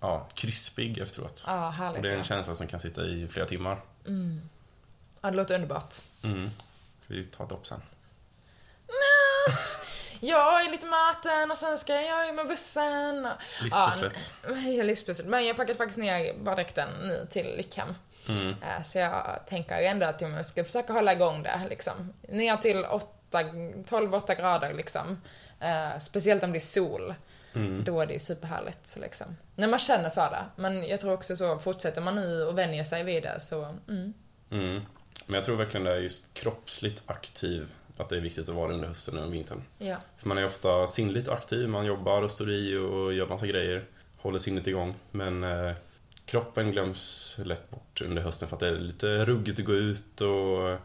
[0.00, 1.44] ja, krispig efteråt.
[1.46, 1.96] Ja, härligt.
[1.96, 2.24] Och det är en ja.
[2.24, 3.80] känsla som kan sitta i flera timmar.
[5.20, 5.94] ja, det låter underbart.
[6.24, 6.50] Mm.
[7.04, 7.80] Ska vi ta ett dopp sen?
[10.28, 13.26] Jag är lite möten och sen ska jag ju med bussen.
[13.26, 14.32] och- Livspusslet.
[14.76, 15.28] Ja, livspusslet.
[15.28, 17.94] Men jag packat faktiskt ner baddräkten nu till Lyckhem.
[18.28, 18.48] Mm.
[18.50, 22.12] Eh, Så jag tänker ändå att jag ska försöka hålla igång det liksom.
[22.28, 22.84] Ner till
[23.84, 25.20] 12-8 grader liksom.
[25.60, 27.14] Eh, Speciellt om det är sol.
[27.54, 27.84] Mm.
[27.84, 29.36] Då är det superhärligt liksom.
[29.56, 30.44] När man känner för det.
[30.56, 34.14] Men jag tror också så, fortsätter man nu och vänjer sig vid det så, mm.
[34.50, 34.82] Mm.
[35.26, 37.74] Men jag tror verkligen det är just kroppsligt aktiv.
[37.96, 39.62] Att det är viktigt att vara under hösten och vintern.
[39.78, 39.96] Ja.
[40.16, 43.84] För man är ofta sinnligt aktiv, man jobbar och står i och gör massa grejer.
[44.16, 44.94] Håller sinnet igång.
[45.10, 45.72] Men eh,
[46.26, 50.20] kroppen glöms lätt bort under hösten för att det är lite ruggigt att gå ut
[50.20, 50.78] och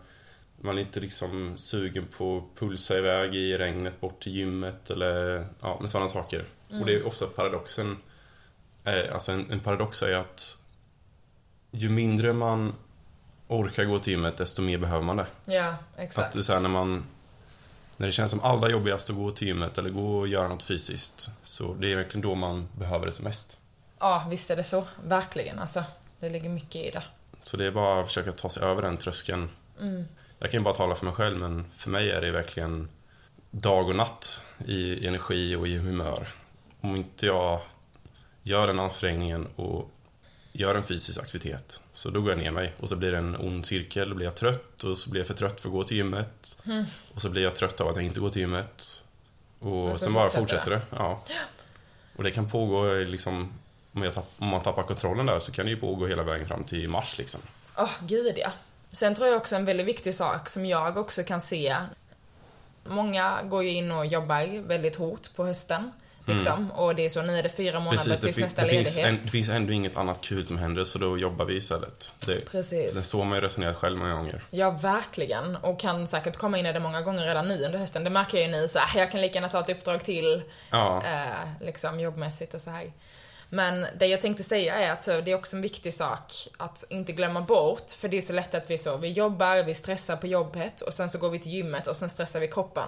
[0.61, 5.45] man är inte liksom sugen på att pulsa iväg i regnet bort till gymmet eller
[5.61, 6.45] ja, med sådana saker.
[6.79, 7.97] Och det är ofta paradoxen.
[8.83, 10.57] Eh, alltså en, en paradox är att
[11.71, 12.73] ju mindre man
[13.49, 15.27] orkar gå till gymmet desto mer behöver man det.
[15.45, 16.33] Ja, Att exakt.
[16.33, 17.03] det är så här när man
[17.97, 20.63] när det känns som allra jobbigast att gå till gymmet eller gå och göra något
[20.63, 21.29] fysiskt.
[21.43, 23.57] Så det är verkligen då man behöver det som mest.
[23.99, 24.83] Ja, visst är det så.
[25.03, 25.83] Verkligen alltså.
[26.19, 27.03] Det ligger mycket i det.
[27.43, 29.49] Så det är bara att försöka ta sig över den tröskeln.
[29.81, 30.05] Mm.
[30.39, 32.89] Jag kan ju bara tala för mig själv, men för mig är det verkligen
[33.51, 36.27] dag och natt i energi och i humör.
[36.81, 37.61] Om inte jag
[38.43, 39.89] gör den ansträngningen och
[40.51, 42.73] gör en fysisk aktivitet, så då går jag ner mig.
[42.79, 45.27] Och så blir det en ond cirkel, då blir jag trött och så blir jag
[45.27, 46.57] för trött för att gå till gymmet.
[46.65, 46.85] Mm.
[47.13, 49.03] Och så blir jag trött av att jag inte går till gymmet.
[49.59, 50.81] Och, Och sen bara fortsätter det.
[50.89, 51.23] Ja.
[52.15, 53.53] Och det kan pågå liksom,
[53.93, 56.47] om, jag tapp, om man tappar kontrollen där så kan det ju pågå hela vägen
[56.47, 57.41] fram till mars liksom.
[57.77, 58.51] Åh, gud ja.
[58.91, 61.75] Sen tror jag också en väldigt viktig sak som jag också kan se.
[62.83, 65.91] Många går ju in och jobbar väldigt hårt på hösten.
[66.33, 66.71] Liksom.
[66.71, 68.09] Och det är så, nu är det fyra månader Mm.
[68.11, 69.19] Precis, tills nästa det, finns ledighet.
[69.19, 72.13] en, det finns ändå inget annat kul som händer så då jobbar vi istället.
[72.27, 72.93] Det, Precis.
[72.93, 74.43] det är så man ju resonerat själv många gånger.
[74.51, 75.55] Ja, verkligen.
[75.55, 78.03] Och kan säkert komma in i det många gånger redan nu under hösten.
[78.03, 80.41] Det märker jag ju nu, så här, jag kan lika gärna ta ett uppdrag till,
[80.71, 82.91] Ja, eh, liksom jobbmässigt och så här.
[83.49, 86.83] Men det jag tänkte säga är att så, det är också en viktig sak att
[86.89, 90.15] inte glömma bort, för det är så lätt att vi så, vi jobbar, vi stressar
[90.17, 92.87] på jobbet och sen så går vi till gymmet och sen stressar vi kroppen.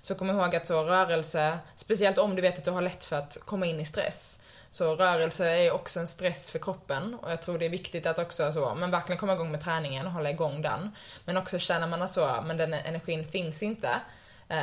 [0.00, 3.16] Så kom ihåg att så rörelse, speciellt om du vet att du har lätt för
[3.16, 4.38] att komma in i stress,
[4.70, 8.18] så rörelse är också en stress för kroppen och jag tror det är viktigt att
[8.18, 10.90] också så, men verkligen komma igång med träningen och hålla igång den.
[11.24, 13.90] Men också känner man så, men den energin finns inte,
[14.48, 14.58] eh,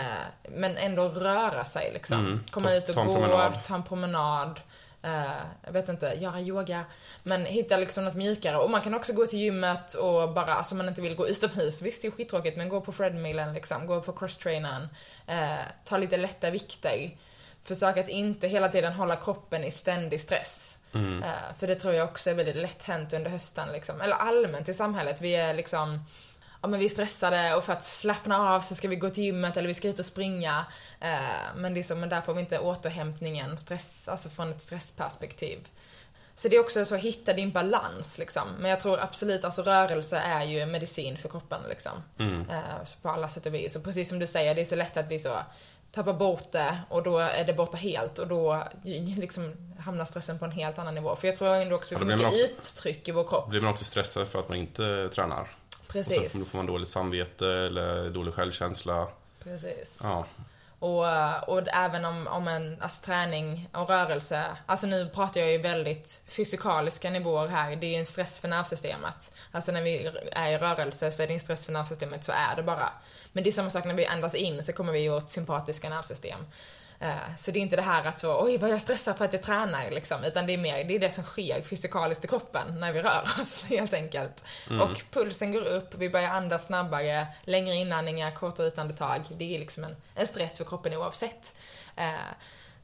[0.49, 2.19] men ändå röra sig liksom.
[2.19, 2.43] Mm.
[2.51, 3.63] Komma Ta- ut och ta gå, promenad.
[3.63, 4.59] ta en promenad.
[5.03, 6.85] Eh, jag vet inte, göra yoga.
[7.23, 8.57] Men hitta liksom något mjukare.
[8.57, 11.81] Och man kan också gå till gymmet och bara, alltså man inte vill gå utomhus.
[11.81, 13.87] Visst, det är skittråkigt, men gå på Fredmillen liksom.
[13.87, 14.87] Gå på crosstrainern.
[15.27, 17.17] Eh, ta lite lätta vikter.
[17.63, 20.77] Försök att inte hela tiden hålla kroppen i ständig stress.
[20.93, 21.23] mm.
[21.23, 21.29] Eh,
[21.59, 24.01] för det tror jag också är väldigt lätt hänt under hösten liksom.
[24.01, 25.21] Eller allmänt i samhället.
[25.21, 26.05] Vi är liksom
[26.63, 29.23] Ja men vi är stressade och för att slappna av så ska vi gå till
[29.23, 30.65] gymmet eller vi ska ut och springa.
[30.99, 35.59] Eh, men så, men där får vi inte återhämtningen stress, alltså från ett stressperspektiv.
[36.35, 38.43] Så det är också så, hitta din balans liksom.
[38.59, 41.91] Men jag tror absolut, alltså rörelse är ju medicin för kroppen liksom.
[42.19, 42.49] Mm.
[42.49, 43.75] Eh, så på alla sätt och vis.
[43.75, 45.37] Och precis som du säger, det är så lätt att vi så
[45.91, 48.63] tappar bort det och då är det borta helt och då
[49.17, 51.15] liksom hamnar stressen på en helt annan nivå.
[51.15, 53.49] För jag tror ändå också vi får mycket också- uttryck i vår kropp.
[53.49, 55.47] Blir man också stressad för att man inte tränar.
[55.93, 56.31] Och Precis.
[56.31, 59.07] så då får man dåligt samvete eller dålig självkänsla.
[59.43, 59.99] Precis.
[60.03, 60.25] Ja,
[60.79, 61.05] Och,
[61.49, 66.21] och även om, om en alltså, träning och rörelse, alltså nu pratar jag ju väldigt
[66.27, 69.33] fysikaliska nivåer här, det är ju en stress för nervsystemet.
[69.51, 72.55] Alltså när vi är i rörelse så är det en stress för nervsystemet, så är
[72.55, 72.89] det bara.
[73.31, 76.39] Men det är samma sak när vi andas in så kommer vi åt sympatiska nervsystem.
[77.03, 79.33] Eh, Så det är inte det här att så, oj vad jag stressar för att
[79.33, 82.79] jag tränar liksom, utan det är mer, det är det som sker fysikaliskt i kroppen
[82.79, 84.43] när vi rör oss helt enkelt.
[84.81, 89.21] Och pulsen går upp, vi börjar andas snabbare, längre inandningar, kortare utandetag.
[89.29, 91.53] Det är liksom en, en stress för kroppen oavsett.
[91.95, 92.11] Eh,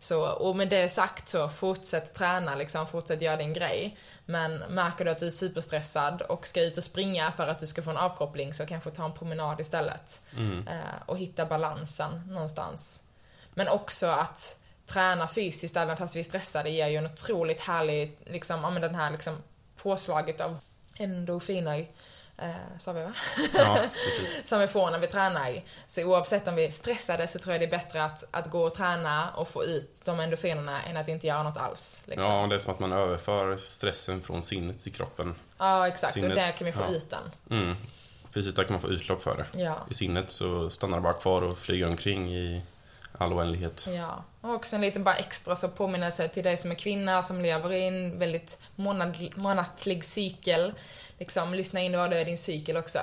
[0.01, 3.97] Så, och med det sagt så, fortsätt träna liksom, fortsätt göra din grej.
[4.25, 7.67] Men märker du att du är superstressad och ska ut och springa för att du
[7.67, 10.21] ska få en avkoppling så kanske ta en promenad istället.
[10.37, 10.67] mm.
[10.67, 13.01] Eh, Och hitta balansen någonstans.
[13.53, 18.17] Men också att träna fysiskt även fast vi är stressade ger ju en otroligt härlig,
[18.25, 19.37] liksom, ja men den här liksom
[19.77, 20.59] påslaget av
[20.97, 21.85] endorfiner,
[22.37, 23.13] eh, sa vi va?
[23.53, 23.79] ja
[24.45, 25.61] som vi får när vi tränar.
[25.87, 28.63] Så oavsett om vi är stressade så tror jag det är bättre att, att gå
[28.63, 32.01] och träna och få ut de endorfinerna än att inte göra något alls.
[32.05, 32.23] Liksom.
[32.23, 32.41] Ja.
[32.41, 35.35] Ja, det är som att man överför stressen från sinnet till kroppen.
[35.87, 36.13] exakt.
[36.13, 36.91] Sinnet- och där kan vi få ja.
[36.91, 37.59] ut den.
[37.59, 37.75] Mm.
[38.33, 39.59] Precis, där kan man få utlopp för det.
[39.59, 39.77] Ja.
[39.89, 42.61] I sinnet så stannar det bara kvar och flyger omkring i
[43.19, 43.87] all oändlighet.
[43.95, 47.41] Ja, och också en liten bara extra så påminnelse till dig som är kvinna som
[47.41, 50.73] lever i en väldigt månad, månatlig cykel.
[51.17, 52.99] Liksom, lyssna in vad du är i din cykel också.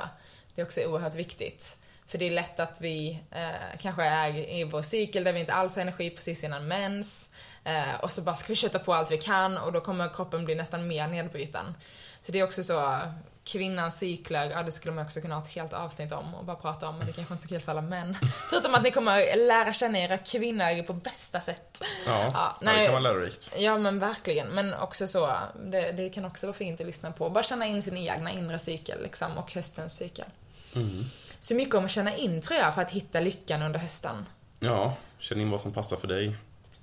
[0.55, 1.79] Det är också oerhört viktigt.
[2.07, 5.53] För det är lätt att vi eh, kanske är i vår cykel där vi inte
[5.53, 7.31] alls har energi precis innan mens.
[7.65, 10.45] Eh, och så bara ska vi köta på allt vi kan och då kommer kroppen
[10.45, 11.75] bli nästan mer nedbruten.
[12.21, 13.01] Så det är också så,
[13.47, 16.57] kvinnans cykler, ja det skulle man också kunna ha ett helt avsnitt om och bara
[16.57, 18.17] prata om, men det kanske inte är så kul för alla män.
[18.51, 21.83] Förutom att ni kommer lära känna era kvinnor på bästa sätt.
[22.07, 22.79] Ja, Ja, nej.
[22.79, 23.53] det kan vara lärorikt.
[23.57, 25.33] Ja men verkligen, men också så,
[25.65, 27.31] det, det kan också vara fint att lyssna på.
[27.31, 30.27] Bara känna in sin egna inre cykel liksom, och höstens cykel.
[30.75, 31.05] Mm.
[31.41, 34.27] Så mycket om att känna in tror jag för att hitta lyckan under hösten.
[34.61, 36.37] Ja, känn in vad som passar för dig.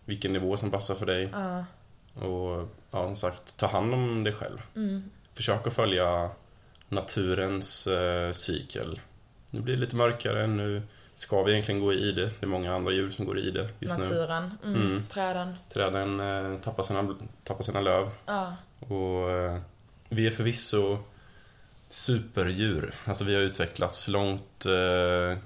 [0.05, 1.29] Vilken nivå som passar för dig.
[1.33, 1.65] Ja.
[2.27, 4.61] Och ja, som sagt, ta hand om dig själv.
[4.75, 5.09] Mm.
[5.33, 6.29] Försök att följa
[6.93, 8.99] naturens eh, cykel.
[9.49, 10.81] Nu blir det lite mörkare, nu
[11.13, 12.25] ska vi egentligen gå i det.
[12.25, 14.03] Det är många andra djur som går i det just nu.
[14.03, 14.81] Naturen, mm.
[14.81, 15.03] Mm.
[15.09, 15.55] träden.
[15.69, 18.09] Träden eh, tappar, sina, tappar sina löv.
[18.25, 18.55] Ja.
[18.79, 19.59] Och eh,
[20.09, 20.97] vi är förvisso
[21.89, 22.93] superdjur.
[23.05, 25.37] Alltså vi har utvecklats långt, eh,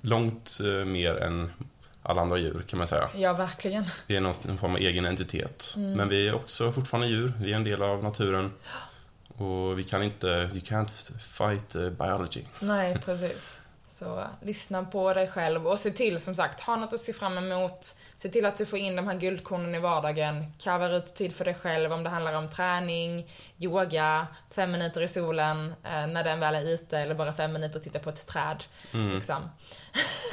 [0.00, 1.50] långt eh, mer än
[2.02, 3.10] alla andra djur kan man säga.
[3.14, 3.84] Ja, verkligen.
[4.06, 5.74] Det är något, en form av egen entitet.
[5.76, 5.92] Mm.
[5.92, 7.32] Men vi är också fortfarande djur.
[7.40, 8.52] Vi är en del av naturen.
[9.38, 12.42] Och vi kan inte, you can't fight eh, biology.
[12.60, 13.60] Nej, precis.
[13.98, 17.38] Så lyssna på dig själv och se till som sagt, ha något att se fram
[17.38, 17.96] emot.
[18.16, 20.52] Se till att du får in de här guldkornen i vardagen.
[20.58, 25.08] Carver ut tid för dig själv om det handlar om träning, yoga, fem minuter i
[25.08, 28.26] solen eh, när den väl är ute eller bara fem minuter och titta på ett
[28.26, 28.64] träd.
[28.94, 29.14] Mm.
[29.14, 29.50] Liksom.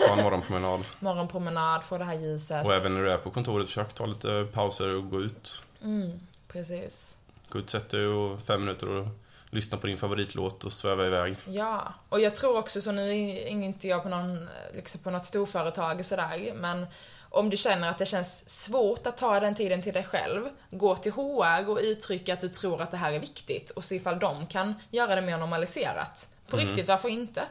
[0.08, 0.84] Ta en morgonpromenad.
[0.99, 2.66] Morgonpromenad, få det här ljuset.
[2.66, 5.64] Och även när du är på kontoret, försök ta lite pauser och gå ut.
[5.84, 7.18] Mm, precis.
[7.56, 9.08] Ut, sätt dig och fem minuter och
[9.49, 11.36] lyssna på din favoritlåt och sväva iväg.
[11.45, 15.26] Ja, och jag tror också så nu är inte jag på någon, liksom på något
[15.26, 16.88] storföretag och sådär, men
[17.30, 20.95] om du känner att det känns svårt att ta den tiden till dig själv, gå
[20.95, 24.20] till HR och uttrycka att du tror att det här är viktigt och se ifall
[24.20, 26.30] de kan göra det mer normaliserat.
[26.47, 27.43] På riktigt, varför inte?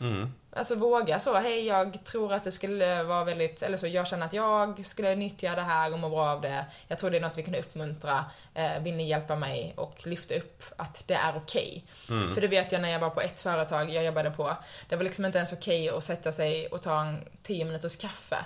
[0.00, 0.32] Mm.
[0.56, 4.26] Alltså våga så, hej jag tror att det skulle vara väldigt, eller så, jag känner
[4.26, 6.66] att jag skulle nyttja det här och må bra av det.
[6.88, 8.24] Jag tror det är något vi kan uppmuntra.
[8.54, 11.84] Eh, vill ni hjälpa mig och lyfta upp att det är okej?
[12.34, 14.56] För det vet jag när jag var på ett företag jag jobbade på.
[14.88, 18.38] Det var liksom inte ens okej att sätta sig och ta en 10 minuters kaffe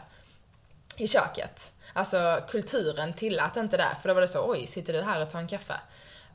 [0.97, 1.73] i köket.
[1.93, 5.31] Alltså kulturen tillät inte det, för då var det så, oj, sitter du här och
[5.31, 5.75] tar en kaffe?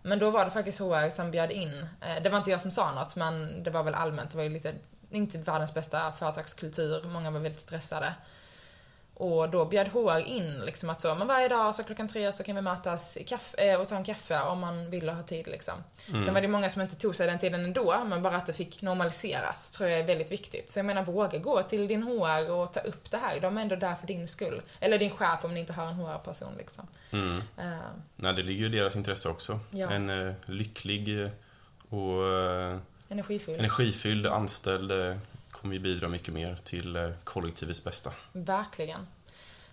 [0.02, 2.72] Men då var det faktiskt HR som bjöd in, eh, det var inte jag som
[2.72, 4.74] sa något, men det var väl allmänt, det var ju lite,
[5.12, 8.14] inte världens bästa företagskultur, många var väldigt stressade.
[9.22, 12.44] Och då bjöd HR in liksom att så, men varje dag så klockan tre så
[12.44, 15.24] kan vi mötas i kaffe, eh, och ta en kaffe om man vill och ha
[15.24, 15.74] tid liksom.
[16.06, 18.54] Sen var det många som inte tog sig den tiden ändå, men bara att det
[18.54, 20.72] fick normaliseras tror jag är väldigt viktigt.
[20.72, 23.40] Så jag menar, våga gå till din HR och ta upp det här.
[23.40, 24.62] De är ändå där för din skull.
[24.80, 26.88] Eller din chef om ni inte har en HR-person liksom.
[27.12, 27.38] Mm.
[27.58, 27.66] Eh,
[28.16, 29.60] Nej, det ligger ju i deras intresse också.
[29.72, 29.92] Ja.
[29.92, 31.32] En eh, lycklig
[31.90, 32.78] och eh,
[33.12, 33.56] energifull.
[33.60, 35.18] energifylld anställd eh,
[35.52, 38.12] kommer ju bidra mycket mer till eh, kollektivets bästa.
[38.34, 39.08] Verkligen.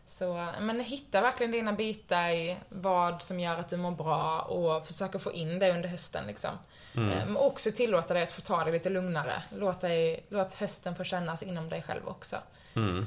[0.06, 4.86] Så, men hitta verkligen dina bitar i vad som gör att du mår bra och
[4.86, 6.50] försöka få in det under hösten liksom.
[6.94, 9.42] Eh, Men också tillåta dig att få ta det lite lugnare.
[9.56, 12.36] Låt, dig, låt hösten få kännas inom dig själv också.
[12.76, 13.06] Mm.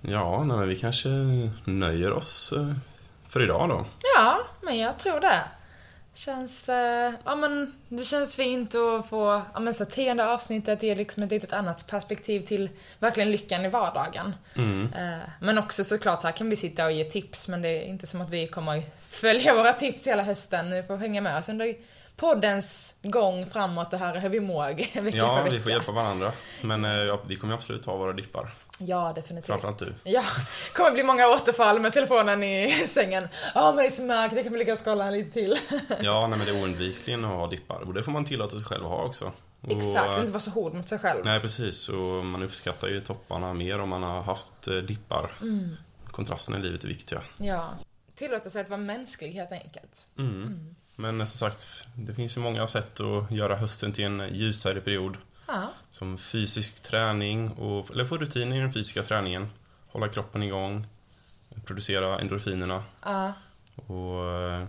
[0.00, 1.08] Ja, nej, men vi kanske
[1.64, 2.72] nöjer oss eh,
[3.28, 3.84] för idag då.
[4.16, 5.42] Ja, men jag tror det.
[6.24, 10.96] Känns, eh, ja men det känns fint att få, ja men så tionde avsnittet ger
[10.96, 12.68] liksom ett litet annat perspektiv till
[12.98, 14.34] verkligen lyckan i vardagen.
[14.94, 18.06] Eh, men också såklart, här kan vi sitta och ge tips, men det är inte
[18.06, 20.70] som att vi kommer följa våra tips hela hösten.
[20.70, 21.74] Ni får hänga med oss under
[22.16, 24.68] poddens gång framåt och höra hur vi mår
[25.02, 25.54] vecka Ja, för vecka.
[25.56, 26.32] vi får hjälpa varandra.
[26.62, 28.50] Men eh, vi kommer absolut ta våra dippar.
[28.80, 29.46] Ja, definitivt.
[29.46, 29.94] Framförallt du.
[30.04, 30.22] Ja,
[30.74, 33.28] kommer bli många återfall med telefonen i sängen.
[33.54, 35.56] Ja, men det är så mörkt, det kan vi ligga och skrolla lite till.
[36.00, 37.80] Ja, nej, men det är oundvikligen att ha dippar.
[37.80, 39.32] Och det får man tillåta sig själv att ha också.
[39.60, 41.24] Och, Exakt, eh, inte vara så hård mot sig själv.
[41.24, 41.88] Nej, precis.
[41.88, 45.30] Och man uppskattar ju topparna mer om man har haft eh, dippar.
[45.40, 45.76] Mm.
[46.10, 47.22] Kontrasten i livet är viktiga.
[47.38, 47.68] Ja.
[48.14, 50.06] Tillåta sig att vara mänsklig helt enkelt.
[50.18, 50.74] Mm.
[50.96, 54.80] Men eh, som sagt, det finns ju många sätt att göra hösten till en ljusare
[54.80, 55.16] period.
[55.52, 55.72] Ja.
[55.90, 59.50] Som fysisk träning, och, eller få rutin i den fysiska träningen.
[59.88, 60.86] Hålla kroppen igång.
[61.64, 62.84] Producera endorfinerna.
[63.04, 63.32] Ja.
[63.86, 64.64] Och eh,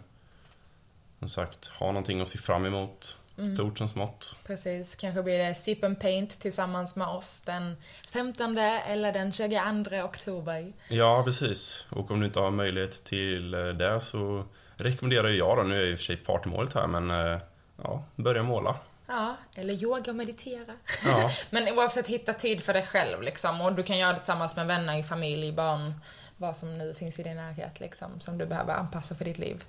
[1.20, 3.18] som sagt, ha någonting att se fram emot.
[3.38, 3.56] Mm.
[3.56, 4.38] Stort som smått.
[4.46, 7.78] Precis, kanske blir det Sip and Paint tillsammans med oss den
[8.10, 10.74] 15 eller den 22 oktober.
[10.88, 11.86] Ja, precis.
[11.90, 15.80] Och om du inte har möjlighet till eh, det så rekommenderar jag då, nu är
[15.80, 17.42] jag i och för sig partmålet här, men eh,
[17.84, 18.76] ja, börja måla.
[19.12, 20.74] Ja, eller yoga och meditera.
[21.06, 23.62] Ja, Men oavsett, hitta tid för dig själv liksom.
[23.62, 25.94] Och du kan göra det tillsammans med vänner, familj, barn,
[26.38, 28.20] vad som nu finns i din närhet liksom.
[28.20, 29.64] Som du behöver anpassa för ditt liv.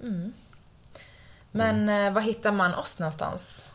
[0.00, 0.32] mm.
[1.50, 3.68] Men eh, var hittar man oss någonstans?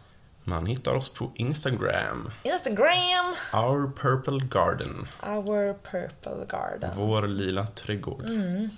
[0.43, 2.31] Man hittar oss på Instagram.
[2.43, 3.35] Instagram!
[3.53, 5.07] Our Purple Garden.
[5.23, 6.91] Our Purple Garden.
[6.95, 8.25] Vår lila trädgård.
[8.25, 8.69] Mm,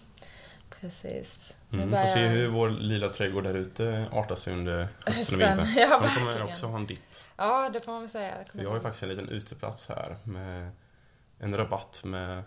[0.70, 1.55] precis.
[1.72, 5.48] Mm, börjar- får se hur vår lilla trädgård där ute artar sig under hösten och
[5.58, 5.68] vintern.
[5.78, 7.00] ja, De kommer också ha en dipp.
[7.38, 8.34] Ja, det får man väl säga.
[8.52, 10.72] Vi har ju faktiskt en liten uteplats här med
[11.40, 12.44] en rabatt med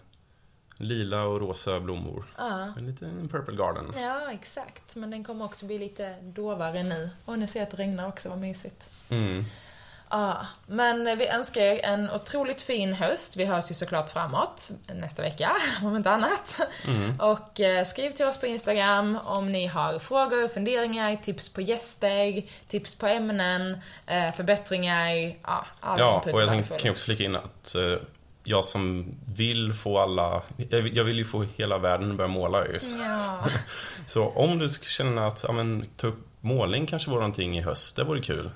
[0.77, 2.25] lila och rosa blommor.
[2.37, 2.73] Ja.
[2.79, 3.93] En liten Purple Garden.
[3.97, 4.97] ja, exakt.
[4.97, 7.11] Men den kommer också bli lite dovare nu.
[7.25, 8.85] Och nu ser jag att det regnar också, vad mysigt.
[9.11, 9.45] Mm.
[10.11, 13.37] Ja, men vi önskar er en otroligt fin höst.
[13.37, 15.53] Vi hörs ju såklart framåt nästa vecka,
[15.83, 16.61] om inte annat.
[17.19, 22.43] Och eh, skriv till oss på Instagram om ni har frågor, funderingar, tips på gäster,
[22.69, 27.25] tips på ämnen, eh, förbättringar, ja, all Ja, och jag tänkte, kan jag också flika
[27.25, 27.99] in att eh,
[28.45, 32.29] jag som vill få alla, jag vill, jag vill ju få hela världen att börja
[32.29, 32.97] måla just.
[32.99, 33.47] Ja,
[34.07, 37.97] Så om du känner att, ja men ta upp målning kanske vore någonting i höst,
[37.97, 38.51] det vore kul.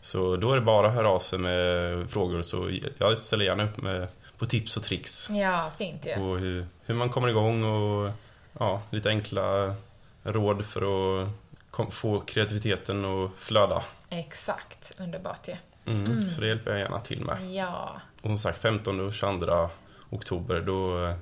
[0.00, 2.42] Så då är det bara att höra av sig med frågor.
[2.42, 5.30] Så jag ställer gärna upp med, på tips och tricks.
[5.30, 6.12] Ja, fint ju.
[6.22, 8.10] Och hur, hur man kommer igång och
[8.58, 9.74] ja, lite enkla
[10.22, 10.80] råd för
[11.22, 11.28] att
[11.70, 13.82] kom, få kreativiteten att flöda.
[14.10, 15.56] Exakt, underbart ju.
[15.92, 17.50] Mm, Så det hjälper jag gärna till med.
[17.52, 19.70] Ja, Och som sagt 15 och 22
[20.10, 21.12] oktober då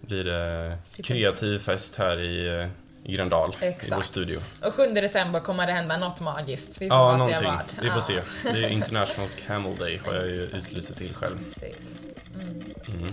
[0.00, 2.68] blir det kreativ fest här i, eh,
[3.04, 4.38] i Gröndal, i vår studio.
[4.62, 6.82] och 7 december kommer det hända något magiskt.
[6.82, 7.46] Vi får Ja, bara se någonting.
[7.76, 7.84] vad.
[7.84, 8.50] Vi får Ja, se.
[8.52, 11.38] Det är International Camel Day har jag ju utlyst till själv.
[11.54, 12.06] Precis.
[12.92, 13.08] Mm.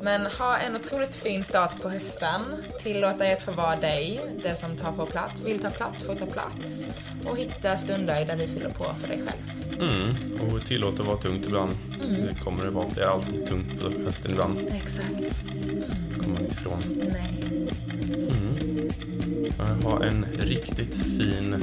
[0.00, 2.40] Men ha en otroligt fin start på hösten.
[2.82, 6.14] Tillåt dig att få vara dig, det som tar för plats, vill ta plats får
[6.14, 6.86] ta plats.
[7.26, 9.80] Och hitta stunder där du fyller på för dig själv.
[9.90, 10.14] Mm.
[10.54, 11.72] Och tillåt att vara tungt ibland.
[12.00, 12.86] Det kommer det vara.
[12.94, 14.58] Det är alltid tungt på hösten ibland.
[14.72, 15.44] Exakt.
[16.10, 16.80] Det kommer man inte ifrån.
[17.12, 17.40] Nej.
[19.58, 21.54] Ha en riktigt fin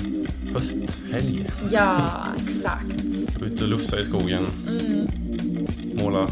[0.54, 1.46] hösthelg.
[1.72, 2.02] Ja,
[2.48, 3.42] exakt.
[3.42, 4.48] Ut och lufsa i skogen.
[5.94, 6.28] Måla.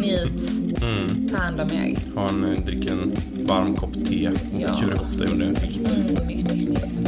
[0.00, 0.50] Njut.
[0.82, 1.28] Mm.
[1.28, 1.96] Ta hand om er.
[2.14, 3.12] Ha en, drick en
[3.46, 4.76] varm kopp te och Ja.
[4.80, 5.96] kura ihop dig under en filt.
[5.98, 7.00] Mm, mys, mys, mys.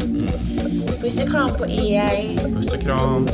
[1.01, 2.39] Puss och kram på er.
[2.57, 3.29] Puss och kram.